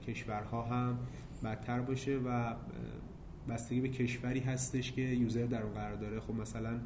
کشورها 0.06 0.62
هم 0.62 0.98
بدتر 1.44 1.80
باشه 1.80 2.16
و 2.16 2.54
بستگی 3.48 3.80
به 3.80 3.88
کشوری 3.88 4.40
هستش 4.40 4.92
که 4.92 5.02
یوزر 5.02 5.46
در 5.46 5.62
اون 5.62 5.74
قرار 5.74 5.96
داره. 5.96 6.20
خب 6.20 6.34
مثلا 6.34 6.80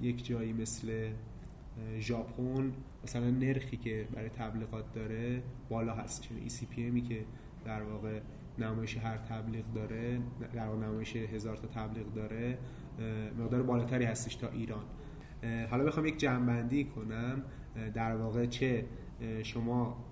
یک 0.00 0.26
جایی 0.26 0.52
مثل 0.52 1.10
ژاپن 1.98 2.72
مثلا 3.04 3.30
نرخی 3.30 3.76
که 3.76 4.08
برای 4.12 4.28
تبلیغات 4.28 4.92
داره 4.92 5.42
بالا 5.68 5.94
هست. 5.94 6.28
یعنی 6.30 6.50
ECPMی 6.50 7.08
که 7.08 7.24
در 7.64 7.82
واقع 7.82 8.20
نمایش 8.58 8.96
هر 8.96 9.16
تبلیغ 9.16 9.64
داره 9.74 10.20
در 10.54 10.66
نمایش 10.66 11.16
هزار 11.16 11.56
تا 11.56 11.66
تبلیغ 11.68 12.12
داره 12.14 12.58
مقدار 13.38 13.62
بالاتری 13.62 14.04
هستش 14.04 14.34
تا 14.34 14.48
ایران. 14.48 14.84
حالا 15.70 15.84
بخوام 15.84 16.06
یک 16.06 16.18
جمع‌بندی 16.18 16.84
کنم 16.84 17.42
در 17.94 18.16
واقع 18.16 18.46
چه 18.46 18.84
شما 19.42 20.04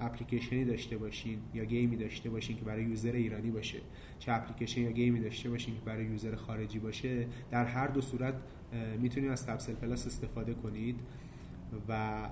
اپلیکیشنی 0.00 0.64
داشته 0.64 0.96
باشین 0.96 1.38
یا 1.54 1.64
game 1.64 1.90
ی 1.90 1.96
داشته 1.96 2.30
باشین 2.30 2.56
که 2.56 2.64
برای 2.64 2.84
user 2.84 3.12
ایرانی 3.12 3.50
باشه. 3.50 3.78
چه 4.18 4.32
اپلیکیشن 4.32 4.80
یا 4.80 4.90
game 4.90 5.14
ی 5.14 5.20
داشته 5.20 5.50
باشین 5.50 5.74
که 5.74 5.80
برای 5.80 6.04
user 6.04 6.34
خارجی 6.34 6.78
باشه. 6.78 7.26
در 7.50 7.64
هر 7.64 7.86
دو 7.86 8.00
صورت 8.00 8.34
می‌تونید 9.00 9.30
از 9.30 9.46
تپسل 9.46 9.72
پلاس 9.72 10.06
استفاده 10.06 10.54
کنید. 10.54 11.00
و 11.88 12.22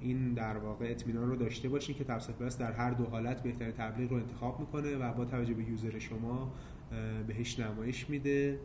این 0.00 0.34
در 0.34 0.56
واقع 0.56 0.86
اطمینان 0.90 1.28
رو 1.28 1.36
داشته 1.36 1.68
باشین 1.68 1.94
که 1.94 2.04
تپسل 2.04 2.32
پلاس 2.32 2.58
در 2.58 2.72
هر 2.72 2.90
دو 2.90 3.04
حالت 3.04 3.42
بهترین 3.42 3.72
تبلیغ 3.72 4.10
رو 4.10 4.16
انتخاب 4.16 4.60
می‌کنه 4.60 4.96
و 4.96 5.12
با 5.12 5.24
توجه 5.24 5.54
به 5.54 5.64
user 5.64 5.98
شما 5.98 6.52
بهش 7.26 7.58
نمایش 7.58 8.10
میده 8.10 8.58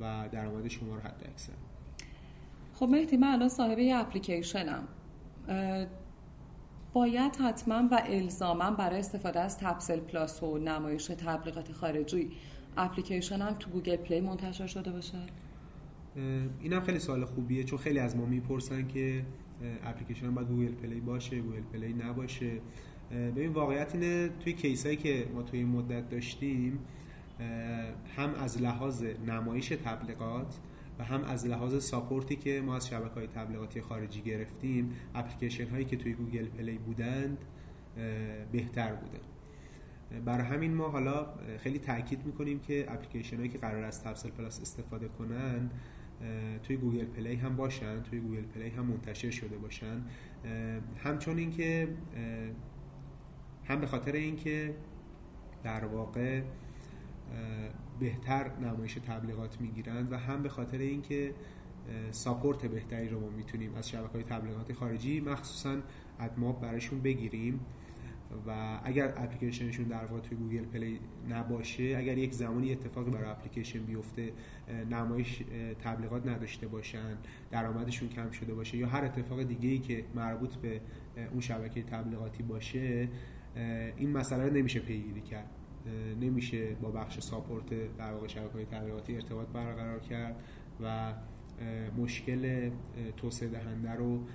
و 0.00 0.28
درآمد 0.32 0.68
شما 0.68 0.94
رو 0.94 1.00
حد 1.00 1.26
اکثر 1.32 1.52
خب 2.74 2.88
مهدی 2.88 3.16
من 3.16 3.28
الان 3.28 3.48
صاحب 3.48 3.78
یه 3.78 3.96
اپلیکیشنم. 3.96 4.88
باید 6.92 7.36
حتما 7.36 7.88
و 7.90 8.02
الزاما 8.06 8.70
برای 8.70 8.98
استفاده 8.98 9.40
از 9.40 9.58
تپسل 9.58 10.00
پلاس 10.00 10.42
و 10.42 10.58
نمایش 10.58 11.06
تبلیغات 11.06 11.72
خارجی 11.72 12.30
اپلیکیشن 12.76 13.42
هم 13.42 13.54
تو 13.54 13.70
Google 13.70 13.96
Play 13.96 14.20
منتشر 14.20 14.66
شده 14.66 14.92
باشه؟ 14.92 15.18
این 16.60 16.72
هم 16.72 16.80
خیلی 16.80 16.98
سوال 16.98 17.24
خوبیه 17.24 17.64
چون 17.64 17.78
خیلی 17.78 17.98
از 17.98 18.16
ما 18.16 18.26
می‌پرسن 18.26 18.86
که 18.88 19.24
اپلیکیشن 19.84 20.34
باید 20.34 20.48
Google 20.48 20.72
Play 20.72 21.00
باشه 21.00 21.40
Google 21.40 21.62
Play 21.72 21.92
نباشه. 21.92 22.52
ببین 23.10 23.52
واقعیت 23.52 23.94
اینه 23.94 24.28
توی 24.40 24.52
case 24.52 24.81
ایی 24.81 24.96
که 24.96 25.26
ما 25.34 25.42
توی 25.42 25.58
این 25.58 25.68
مدت 25.68 26.08
داشتیم 26.08 26.78
هم 28.16 28.34
از 28.34 28.62
لحاظ 28.62 29.04
نمایش 29.26 29.68
تبلیغات 29.68 30.58
و 30.98 31.04
هم 31.04 31.24
از 31.24 31.46
لحاظ 31.46 31.84
support 31.84 32.30
ی 32.30 32.36
که 32.36 32.60
ما 32.60 32.76
از 32.76 32.88
شبکه 32.88 33.14
های 33.14 33.26
تبلیغاتی 33.26 33.80
خارجی 33.80 34.20
گرفتیم 34.20 34.92
اپلیکیشن 35.14 35.68
هایی 35.68 35.84
که 35.84 35.96
توی 35.96 36.12
Google 36.12 36.44
Play 36.44 36.78
بودند 36.78 37.38
بهتر 38.52 38.92
بودن 38.92 39.24
برای 40.24 40.46
همین 40.46 40.74
ما 40.74 40.88
حالا 40.88 41.26
خیلی 41.58 41.78
تاکید 41.78 42.26
می‌کنیم 42.26 42.60
که 42.60 42.86
اپلیکیشن 42.88 43.36
هایی 43.36 43.48
که 43.48 43.58
قرار 43.58 43.84
از 43.84 44.02
تپسل 44.02 44.30
پلاس 44.30 44.60
استفاده 44.60 45.08
کنن 45.08 45.70
توی 46.62 46.76
Google 46.76 47.04
Play 47.04 47.34
هم 47.34 47.56
باشن 47.56 48.02
توی 48.02 48.20
Google 48.20 48.42
Play 48.42 48.68
هم 48.68 48.86
منتشر 48.86 49.30
شده 49.30 49.58
باشن. 49.58 50.02
همچون 51.04 51.38
اینکه 51.38 51.88
هم 53.64 53.80
به 53.80 53.86
خاطر 53.86 54.12
اینکه 54.12 54.74
در 55.62 55.84
واقع 55.84 56.42
بهتر 58.00 58.58
نمایش 58.58 58.94
تبلیغات 58.94 59.60
می‌گیرند 59.60 60.12
و 60.12 60.16
هم 60.16 60.42
به 60.42 60.48
خاطر 60.48 60.78
اینکه 60.78 61.34
support 62.10 62.66
بهتری 62.66 63.08
رو 63.08 63.20
ما 63.20 63.28
می‌تونیم 63.28 63.74
از 63.74 63.88
شبکه 63.88 64.12
های 64.12 64.22
تبلیغات 64.22 64.72
خارجی 64.72 65.20
مخصوصا 65.20 65.76
AdMob 66.20 66.60
براشون 66.60 67.00
بگیریم. 67.00 67.60
و 68.46 68.80
اگر 68.84 69.14
اپلیکیشنشون 69.16 69.84
در 69.84 70.04
واقع 70.04 70.20
توی 70.20 70.38
Google 70.38 70.64
Play 70.64 71.00
نباشه 71.28 71.94
اگر 71.98 72.18
یک 72.18 72.32
زمانی 72.32 72.72
اتفاقی 72.72 73.10
برای 73.10 73.30
اپلیکیشن 73.30 73.84
بیفته 73.84 74.32
نمایش 74.90 75.42
تبلیغات 75.84 76.26
نداشته 76.26 76.68
باشن 76.68 77.18
درآمدشون 77.50 78.08
کم 78.08 78.30
شده 78.30 78.54
باشه 78.54 78.78
یا 78.78 78.86
هر 78.86 79.04
اتفاق 79.04 79.42
دیگه 79.42 79.68
ای 79.68 79.78
که 79.78 80.04
مربوط 80.14 80.54
به 80.54 80.80
اون 81.30 81.40
شبکه 81.40 81.82
تبلیغاتی 81.82 82.42
باشه 82.42 83.08
این 83.96 84.10
مسئله 84.10 84.50
نمیشه 84.50 84.80
پیگیری 84.80 85.20
کرد. 85.20 85.50
نمیشه 86.20 86.74
با 86.74 86.90
بخش 86.90 87.18
support 87.18 87.96
در 87.98 88.12
واقع 88.12 88.26
شبکه‌های 88.26 88.64
تبلیغاتی 88.64 89.14
ارتباط 89.14 89.48
برقرار 89.48 90.00
کرد 90.00 90.36
و 90.80 91.14
مشکل 91.96 92.70
توسعه 93.16 93.48
دهنده 93.48 93.92
رو 93.92 94.26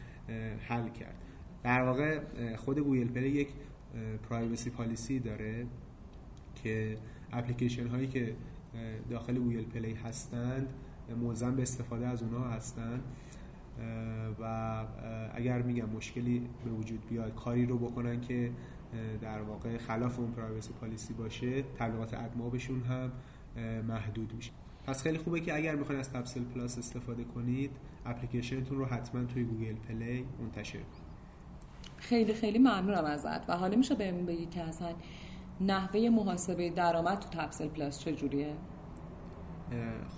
حل 0.59 0.89
کرد. 0.89 1.15
در 1.63 1.81
واقع 1.81 2.19
خود 2.55 2.79
Google 2.79 3.07
Play 3.07 3.29
یک 3.29 3.49
privacy 4.29 4.69
policy 4.69 5.19
داره 5.19 5.65
که 6.63 6.97
اپلیکیشن 7.31 7.87
هایی 7.87 8.07
که 8.07 8.35
داخل 9.09 9.37
Google 9.37 9.63
Play 9.63 9.93
هستند 9.93 10.67
ملزم 11.21 11.55
به 11.55 11.61
استفاده 11.61 12.07
از 12.07 12.23
اونها 12.23 12.49
هستند. 12.49 13.03
و 14.39 14.85
اگر 15.33 15.61
میگم 15.61 15.89
مشکلی 15.89 16.49
به 16.65 16.71
وجود 16.71 17.07
بیاد 17.09 17.35
کاری 17.35 17.65
رو 17.65 17.77
بکنن 17.77 18.21
که 18.21 18.51
در 19.21 19.41
واقع 19.41 19.77
خلاف 19.77 20.19
اون 20.19 20.31
privacy 20.31 20.73
policy 20.73 21.13
باشه 21.13 21.61
تبلیغات 21.61 22.13
AdMob 22.13 22.51
شون 22.51 22.81
هم 22.81 23.11
محدود 23.87 24.33
میشه. 24.35 24.51
پس 24.85 25.03
خیلی 25.03 25.17
خوبه 25.17 25.39
که 25.39 25.55
اگر 25.55 25.75
می‌خواین 25.75 25.99
از 25.99 26.11
تپسل 26.11 26.43
پلاس 26.43 26.77
استفاده 26.77 27.23
کنید 27.23 27.71
اپلیکیشنتون 28.05 28.77
رو 28.77 28.85
حتما 28.85 29.23
توی 29.23 29.43
Google 29.43 29.73
Play 29.73 30.25
منتشر 30.41 30.79
کنید. 30.79 30.96
خیلی 31.97 32.33
خیلی 32.33 32.59
ممنونم 32.59 33.05
ازت. 33.05 33.49
و 33.49 33.57
حالا 33.57 33.77
میشه 33.77 33.95
بهمون 33.95 34.25
بگی 34.25 34.45
که 34.45 34.61
اصلا 34.61 34.93
نحوه 35.61 36.09
محاسبه 36.09 36.69
درآمد 36.69 37.19
تو 37.19 37.29
تبسل 37.29 37.67
پلاس 37.67 37.99
چجوریه؟ 37.99 38.53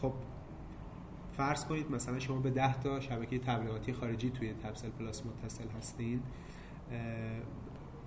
خب 0.01 0.13
فرض 1.31 1.65
کنید 1.65 1.91
مثلا 1.91 2.19
شما 2.19 2.39
به 2.39 2.49
10 2.49 2.81
تا 2.81 2.99
شبکه 2.99 3.39
تبلیغاتی 3.39 3.93
خارجی 3.93 4.29
توی 4.29 4.53
تبسل 4.53 4.89
پلاس 4.89 5.23
متصل 5.25 5.69
هستین 5.77 6.21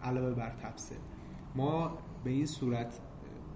علاوه 0.02 0.34
بر 0.34 0.50
تبسل 0.50 0.96
ما 1.56 1.98
به 2.24 2.30
این 2.30 2.46
صورت 2.46 3.00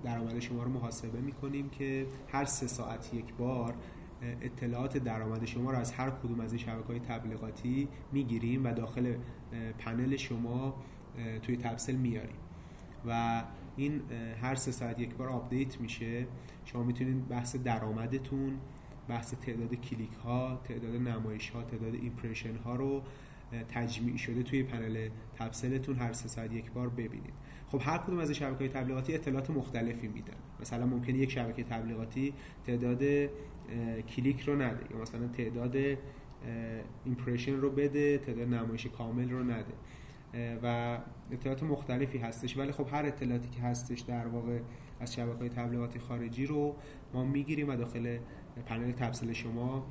درآمد 0.05 0.39
شما 0.39 0.63
رو 0.63 0.71
محاسبه 0.71 1.21
می‌کنیم 1.21 1.69
که 1.69 2.07
هر 2.29 2.45
سه 2.45 2.67
ساعت 2.67 3.15
یک 3.15 3.35
بار 3.35 3.75
اطلاعات 4.23 4.99
درآمد 4.99 5.45
شما 5.45 5.71
رو 5.71 5.79
از 5.79 5.93
هر 5.93 6.11
کدوم 6.11 6.41
از 6.41 6.53
این 6.53 6.63
شبکه 6.63 6.87
های 6.87 7.01
تبلیغاتی 7.01 7.89
می‌گیریم 8.13 8.65
و 8.65 8.73
داخل 8.73 9.15
پنل 9.79 10.17
شما 10.17 10.75
توی 11.43 11.57
تپسل 11.57 11.95
میاریم. 11.95 12.37
و 13.07 13.43
این 13.77 14.01
هر 14.43 14.55
سه 14.55 14.73
ساعت 14.73 15.01
یک 15.01 15.15
بار 15.15 15.29
آپدیت 15.29 15.81
میشه. 15.81 16.27
شما 16.65 16.83
می‌تونید 16.83 17.29
بحث 17.29 17.57
درآمدتون 17.57 18.59
بحث 19.09 19.35
تعداد 19.35 19.75
کلیک 19.75 20.13
ها 20.13 20.61
تعداد 20.65 20.95
نمایش 20.95 21.51
ها 21.51 21.63
تعداد 21.63 21.95
impression 21.95 22.57
ها 22.57 22.77
رو 22.77 23.03
تجمیع 23.69 24.17
شده 24.17 24.43
توی 24.43 24.63
پنل 24.63 25.09
تپسلتون 25.39 25.97
هر 25.97 26.13
سه 26.13 26.29
ساعت 26.29 26.53
یک 26.53 26.71
بار 26.71 26.89
ببینید. 26.89 27.35
خب 27.69 27.81
هر 27.83 27.99
کدوم 27.99 28.19
از 28.19 28.31
شبکه 28.31 28.59
های 28.59 28.69
تبلیغاتی 28.69 29.15
اطلاعات 29.15 29.51
مختلفی 29.51 30.09
میدن. 30.09 30.37
مثلا 30.61 30.87
ممکنه 30.87 31.19
یک 31.19 31.31
شبکه 31.31 31.65
تبلیغاتی 31.65 32.35
تعداد 32.67 33.03
کلیک 34.09 34.41
رو 34.41 34.57
نده 34.57 34.85
یا 34.91 34.99
مثلا 35.03 35.29
تعداد 35.29 35.77
ایمپرشن 37.05 37.57
رو 37.57 37.71
بده 37.71 38.19
تعداد 38.19 38.49
نمایش 38.49 38.87
کامل 38.87 39.31
رو 39.31 39.45
نده. 39.45 39.75
و 40.63 40.99
اطلاعات 41.31 41.63
مختلفی 41.63 42.19
هستش. 42.19 42.57
ولی 42.57 42.73
خب 42.73 42.87
هر 42.93 43.07
اطلاعاتی 43.07 43.49
که 43.49 43.61
هستش 43.61 44.01
در 44.01 44.27
واقع 44.27 44.61
از 45.01 45.15
شبکه 45.15 45.39
های 45.39 45.49
تبلیغاتی 45.49 45.99
خارجی 45.99 46.47
رو 46.47 46.77
ما 47.15 47.25
می‌گیریم 47.25 47.69
و 47.69 47.77
داخل 47.77 48.19
پنل 48.67 48.93
تبسل 48.93 49.33
شما 49.33 49.87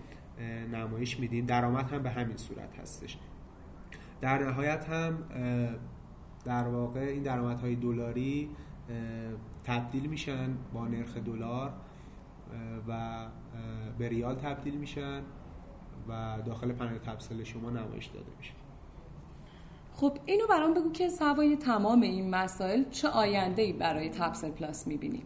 نمایش 0.71 1.19
میدیم 1.19 1.45
درآمد 1.45 1.91
هم 1.91 2.03
به 2.03 2.09
همین 2.09 2.37
صورت 2.37 2.79
هستش. 2.79 3.17
در 4.21 4.43
نهایت 4.43 4.85
هم 4.89 5.17
در 6.45 6.67
واقع 6.67 6.99
این 6.99 7.23
درآمدهای 7.23 7.75
دلاری 7.75 8.49
تبدیل 9.63 10.05
میشن 10.05 10.49
با 10.73 10.87
نرخ 10.87 11.17
دلار. 11.17 11.73
و 12.87 13.25
به 13.97 14.09
ریال 14.09 14.35
تبدیل 14.35 14.75
میشن 14.75 15.21
و 16.09 16.37
داخل 16.45 16.71
پنل 16.71 16.97
تپسل 16.97 17.43
شما 17.43 17.69
نمایش 17.69 18.05
داده 18.05 18.31
میشه. 18.37 18.53
خب 19.93 20.17
اینو 20.25 20.47
برام 20.47 20.73
بگو 20.73 20.91
که 20.91 21.09
سوای 21.09 21.55
تمام 21.55 22.01
این 22.01 22.29
مسائل 22.29 22.83
چه 22.91 23.07
آینده 23.07 23.61
ای 23.61 23.73
برای 23.73 24.09
تپسل 24.09 24.51
پلاس 24.51 24.87
می‌بینیم 24.87 25.23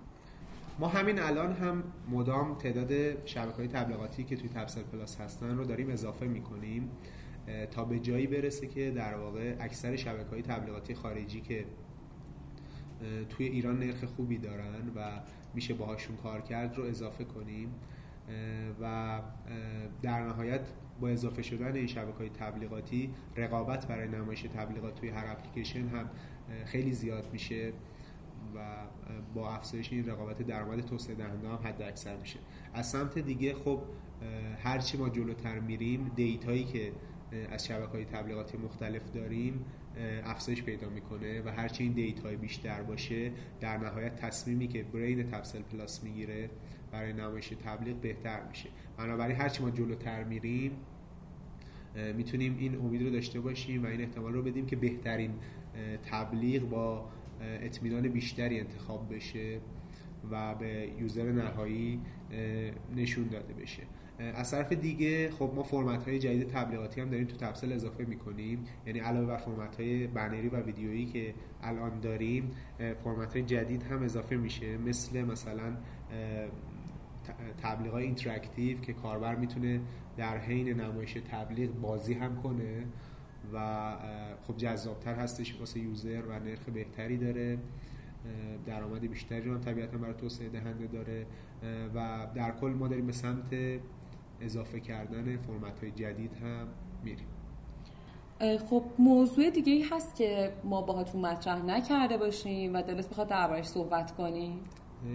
ما 0.80 0.88
همین 0.88 1.20
الان 1.20 1.54
هم 1.54 1.84
مدام 2.10 2.56
تعداد 2.56 3.26
شبکه 3.26 3.58
های 3.58 3.68
تبلیغاتی 3.68 4.24
که 4.24 4.36
توی 4.36 4.50
تپسل 4.50 4.82
پلاس 4.82 5.22
هستن 5.22 5.58
رو 5.58 5.66
داریم 5.66 5.90
اضافه 5.90 6.28
می‌کنیم 6.28 6.90
تا 7.72 7.86
به 7.86 8.00
جایی 8.00 8.28
برسه 8.28 8.68
که 8.68 8.92
در 8.92 9.16
واقع 9.16 9.56
اکثر 9.60 9.96
شبکه 9.96 10.30
های 10.30 10.42
تبلیغاتی 10.42 10.96
خارجی 10.96 11.42
که 11.42 11.66
توی 13.30 13.46
ایران 13.46 13.80
نرخ 13.80 14.04
خوبی 14.04 14.38
دارن 14.38 14.90
و 14.96 15.22
میشه 15.54 15.74
باهاشون 15.74 16.16
کار 16.18 16.42
کرد 16.42 16.76
رو 16.76 16.84
اضافه 16.84 17.24
کنیم 17.24 17.76
و 18.82 19.22
در 20.02 20.24
نهایت 20.24 20.62
با 21.02 21.10
اضافه 21.10 21.42
شدن 21.42 21.76
این 21.76 21.88
شبکه 21.88 22.18
های 22.18 22.30
تبلیغاتی 22.30 23.14
رقابت 23.36 23.88
برای 23.88 24.08
نمایش 24.08 24.42
تبلیغات 24.42 24.96
توی 24.96 25.10
هر 25.10 25.26
اپلیکیشن 25.28 25.88
هم 25.88 26.10
خیلی 26.66 26.92
زیاد 26.92 27.30
میشه 27.34 27.74
و 28.56 28.60
با 29.34 29.50
افزایش 29.50 29.94
این 29.94 30.10
رقابت 30.10 30.42
درآمد 30.42 30.82
توسعه 30.82 31.16
دهنده 31.16 31.48
هم 31.48 31.60
حد 31.64 31.82
اکثر 31.82 32.18
میشه. 32.18 32.40
از 32.74 32.90
سمت 32.90 33.20
دیگه 33.20 33.54
خب 33.54 33.82
هرچی 34.64 34.98
ما 34.98 35.10
جلوتر 35.10 35.60
میریم 35.60 36.12
دیتایی 36.16 36.64
که 36.64 36.92
از 37.52 37.66
شبکه 37.66 37.92
های 37.92 38.06
تبلیغاتی 38.06 38.58
مختلف 38.58 39.12
داریم 39.12 39.66
افزایش 40.24 40.64
پیدا 40.64 40.90
می‌کنه 40.90 41.42
و 41.42 41.50
هرچی 41.50 41.84
این 41.84 41.94
data 41.94 42.27
ی 42.27 42.36
بیشتر 42.36 42.82
باشه 42.82 43.32
در 43.60 43.78
نهایت 43.78 44.16
تصمیمی 44.16 44.68
که 44.68 44.84
brain 44.84 45.24
تپسل 45.24 45.62
پلاس 45.62 46.04
می‌گیره 46.04 46.50
برای 46.92 47.14
نمایش 47.14 47.48
تبلیغ 47.48 47.96
بهتر 47.96 48.48
میشه. 48.50 48.70
بنابراین 48.98 49.36
هرچی 49.36 49.64
ما 49.64 49.70
جلوتر 49.70 50.24
میریم 50.24 50.72
می‌تونیم 52.16 52.58
این 52.60 52.76
امید 52.76 53.04
رو 53.04 53.10
داشته 53.10 53.40
باشیم 53.40 53.84
و 53.84 53.88
این 53.88 54.02
احتمال 54.02 54.34
رو 54.34 54.42
بدیم 54.42 54.66
که 54.66 54.76
بهترین 54.76 55.32
تبلیغ 56.12 56.70
با 56.70 57.10
اطمینان 57.42 58.08
بیشتری 58.08 58.60
انتخاب 58.60 59.16
بشه 59.16 59.60
و 60.32 60.56
به 60.56 60.92
user 61.00 61.32
نهایی 61.32 62.02
نشون 62.96 63.28
داده 63.28 63.54
بشه. 63.54 63.84
از 64.20 64.52
طرف 64.52 64.74
دیگه 64.74 65.32
خب 65.32 65.52
ما 65.56 65.64
فرمت 65.64 66.08
های 66.08 66.20
جدید 66.20 66.48
تبلیغاتی 66.48 67.02
هم 67.02 67.10
داریم 67.10 67.28
تو 67.28 67.38
تپسل 67.38 67.74
اضافه 67.74 68.06
می‌کنیم. 68.06 68.66
یعنی 68.86 69.00
علاوه 69.00 69.26
بر 69.26 69.38
فرمت 69.38 69.76
های 69.76 70.08
بنری 70.08 70.50
و 70.50 70.62
ویدیویی 70.62 71.06
که 71.06 71.34
الان 71.64 72.00
داریم 72.00 72.52
فرمت 73.04 73.34
های 73.34 73.44
جدید 73.44 73.84
هم 73.84 74.04
اضافه 74.04 74.36
میشه. 74.36 74.78
مثل 74.78 75.22
مثلا 75.22 75.74
تبلیغ 77.62 77.92
های 77.92 78.04
interactive 78.04 78.80
که 78.80 78.94
کاربر 78.94 79.36
می‌تونه 79.36 79.82
در 80.18 80.38
حین 80.38 80.82
نمایش 80.82 81.18
تبلیغ 81.32 81.70
بازی 81.82 82.14
هم 82.14 82.42
کنه 82.42 82.84
و 83.54 83.96
خب 84.48 84.58
جذابتر 84.58 85.16
هستش 85.16 85.60
واسه 85.60 85.80
user 85.80 86.22
و 86.30 86.40
نرخ 86.40 86.70
بهتری 86.74 87.18
داره. 87.18 87.58
درآمد 88.66 89.02
بیشتری 89.02 89.50
هم 89.50 89.60
طبیعتا 89.60 89.98
برای 89.98 90.14
توسعه 90.14 90.50
دهنده 90.50 90.88
داره. 90.88 91.26
و 91.96 92.28
در 92.36 92.52
کل 92.52 92.70
ما 92.70 92.88
داریم 92.88 93.06
به 93.06 93.12
سمت 93.12 93.54
اضافه 94.42 94.80
کردن 94.80 95.38
فرمت 95.38 95.80
های 95.80 95.92
جدید 95.92 96.34
هم 96.34 96.68
میریم. 97.04 97.28
خب 98.70 98.84
موضوع 99.00 99.50
دیگه 99.50 99.74
ای 99.74 99.84
هست 99.92 100.16
که 100.16 100.54
ما 100.64 100.82
باهاتون 100.82 101.22
مطرح 101.22 101.66
نکرده 101.66 102.18
باشیم 102.18 102.74
و 102.74 102.82
دلت 102.82 103.08
می‌خواد 103.08 103.28
دربارش 103.28 103.68
صحبت 103.68 104.12
کنیم 104.12 104.60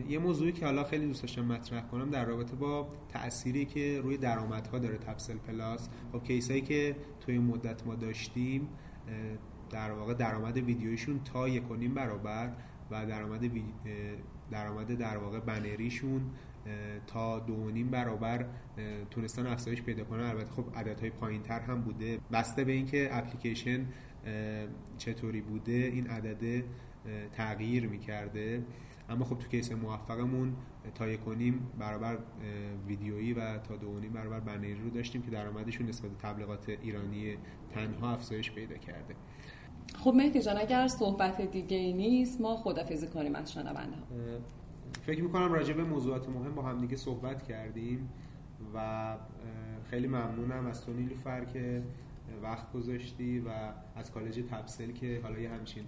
یه 0.09 0.19
موضوعی 0.19 0.53
که 0.53 0.65
حالا 0.65 0.85
خیلی 0.85 1.07
دوست 1.07 1.23
داشتم 1.23 1.45
مطرح 1.45 1.83
کنم 1.83 2.11
در 2.11 2.25
رابطه 2.25 2.57
با 2.57 2.89
تأثیری 3.09 3.65
که 3.65 4.01
روی 4.01 4.17
درآمدها 4.17 4.79
داره 4.79 4.99
تپسل 4.99 5.37
پلاس. 5.37 5.89
خب 6.13 6.23
کیسایی 6.25 6.61
که 6.61 6.97
توی 7.21 7.39
مدت 7.39 7.87
ما 7.87 7.95
داشتیم 7.95 8.69
در 9.71 9.93
واقع 9.93 10.15
درآمد 10.15 10.57
ویدیویشون 10.57 11.21
تا 11.25 11.49
یک 11.49 11.63
برابر 11.95 12.53
و 12.91 13.07
درآمد 13.07 13.51
درآمد 14.51 14.99
در 14.99 15.17
واقع 15.17 15.41
بنریشون 15.41 16.31
تا 17.07 17.38
دو 17.38 17.70
نیم 17.70 17.90
برابر 17.90 18.46
تونستن 19.11 19.46
افزایش 19.46 19.83
پیدا 19.83 20.05
کنن. 20.05 20.24
البته 20.24 20.50
خب 20.50 20.64
عددهای 20.77 21.11
پایین 21.11 21.42
تر 21.42 21.61
هم 21.61 21.81
بوده. 21.81 22.18
بسته 22.33 22.64
به 22.64 22.72
اینکه 22.72 23.09
اپلیکیشن 23.12 23.87
چطوری 24.98 25.40
بوده 25.40 25.72
این 25.72 26.07
عدد 26.07 26.64
تغییر 27.33 27.87
می‌کرده. 27.88 28.62
اما 29.09 29.24
خب 29.24 29.38
تو 29.38 29.48
کیس 29.48 29.72
موفقمون 29.72 30.57
تا 30.94 31.09
یکونیم 31.09 31.70
برابر 31.79 32.18
ویدیویی 32.87 33.33
و 33.33 33.59
تا 33.59 33.77
دو 33.77 34.00
نیم 34.00 34.12
برابر 34.12 34.40
بنری 34.40 34.74
رو 34.74 34.90
داشتیم 34.90 35.22
که 35.22 35.31
درآمدشون 35.31 35.87
نسبت 35.87 36.18
تبلیغات 36.18 36.68
ایرانی 36.68 37.37
تنها 37.74 38.12
افزایش 38.12 38.53
پیدا 38.53 38.77
کرده. 38.77 39.14
خب 39.94 40.14
مهدی 40.16 40.42
جان 40.42 40.59
اگر 40.59 40.88
صحبت 40.88 41.40
دیگه 41.40 41.77
ای 41.77 41.92
نیست 41.92 42.40
ما 42.40 42.57
خدافزی 42.57 43.07
کنیم 43.07 43.35
از 43.35 43.53
شنونده 43.53 43.96
فکر 45.07 45.23
می‌کنم 45.23 45.53
راجع 45.53 45.75
به 45.75 45.85
موضوعات 45.85 46.29
مهم 46.29 46.55
با 46.55 46.62
هم 46.62 46.81
دیگه 46.81 46.97
صحبت 46.97 47.43
کردیم 47.43 48.09
و 48.75 49.17
خیلی 49.90 50.07
ممنونم 50.07 50.67
از 50.67 50.87
تو 50.87 50.93
نیلوفر 50.93 51.45
که 51.45 51.83
وقت 52.43 52.73
گذاشتی 52.73 53.38
و 53.38 53.49
از 53.97 54.12
کالج 54.12 54.45
تپسل 54.51 54.93
که 54.93 55.21
حالا 55.23 55.38
یه 55.38 55.51
همچین 55.51 55.85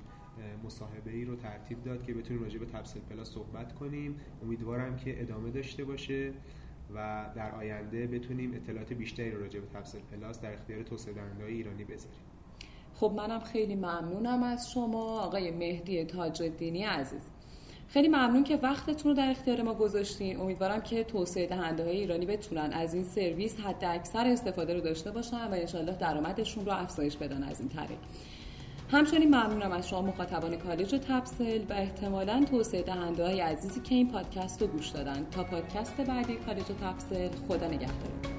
مصاحبه 0.64 1.10
ای 1.10 1.24
رو 1.24 1.36
ترتیب 1.36 1.82
داد 1.82 2.02
که 2.02 2.14
بتونیم 2.14 2.42
راجع 2.42 2.58
به 2.58 2.66
تپسل 2.66 3.00
پلاس 3.00 3.30
صحبت 3.30 3.72
کنیم. 3.72 4.16
امیدوارم 4.42 4.96
که 4.96 5.22
ادامه 5.22 5.50
داشته 5.50 5.84
باشه 5.84 6.32
و 6.94 7.26
در 7.34 7.50
آینده 7.54 8.06
بتونیم 8.06 8.54
اطلاعات 8.54 8.92
بیشتری 8.92 9.30
رو 9.30 9.40
راجع 9.40 9.60
به 9.60 9.66
تپسل 9.66 9.98
پلاس 9.98 10.40
در 10.40 10.52
اختیار 10.52 10.82
توسعه 10.82 11.14
دهنده‌های 11.14 11.52
ایرانی 11.52 11.84
بذاریم. 11.84 12.18
خب 12.94 13.12
منم 13.16 13.40
خیلی 13.40 13.74
ممنونم 13.74 14.42
از 14.42 14.70
شما. 14.70 15.20
آقای 15.20 15.50
مهدی 15.50 16.04
تاج 16.04 16.42
الدینی 16.42 16.84
عزیز. 16.84 17.30
خیلی 17.88 18.08
ممنون 18.08 18.44
که 18.44 18.56
وقتتون 18.56 19.10
رو 19.10 19.16
در 19.16 19.30
اختیار 19.30 19.62
ما 19.62 19.74
گذاشتین. 19.74 20.40
امیدوارم 20.40 20.80
که 20.80 21.04
توسعه 21.04 21.46
دهنده 21.46 21.84
های 21.84 21.96
ایرانی 21.96 22.26
بتونن 22.26 22.72
از 22.72 22.94
این 22.94 23.04
سرویس 23.04 23.60
حد 23.60 23.84
اکثر 23.84 24.26
استفاده 24.26 24.74
رو 24.74 24.80
داشته 24.80 25.10
باشن 25.10 25.46
و 25.46 25.52
انشالله 25.52 25.92
درآمدشون 25.92 26.66
رو 26.66 26.72
افزایش 26.72 27.16
بدن 27.16 27.42
از 27.42 27.60
این 27.60 27.68
طریق. 27.68 27.98
همچنین 28.92 29.28
ممنونم 29.28 29.72
از 29.72 29.88
شما 29.88 30.02
مخاطبان 30.02 30.56
کالج 30.56 30.94
و 30.94 30.98
تبسل 30.98 31.62
و 31.68 31.72
احتمالا 31.72 32.44
توسعه 32.50 32.82
دهنده 32.82 33.24
های 33.24 33.40
عزیزی 33.40 33.80
که 33.80 33.94
این 33.94 34.10
پادکست 34.10 34.62
رو 34.62 34.68
گوش 34.68 34.88
دادن. 34.88 35.26
تا 35.30 35.44
پادکست 35.44 35.96
بعدی 35.96 36.36
کالج 36.36 36.70
و 36.70 36.74
تبسل 36.74 37.28
خدا 37.48 37.66
نگهدارتون 37.66 38.35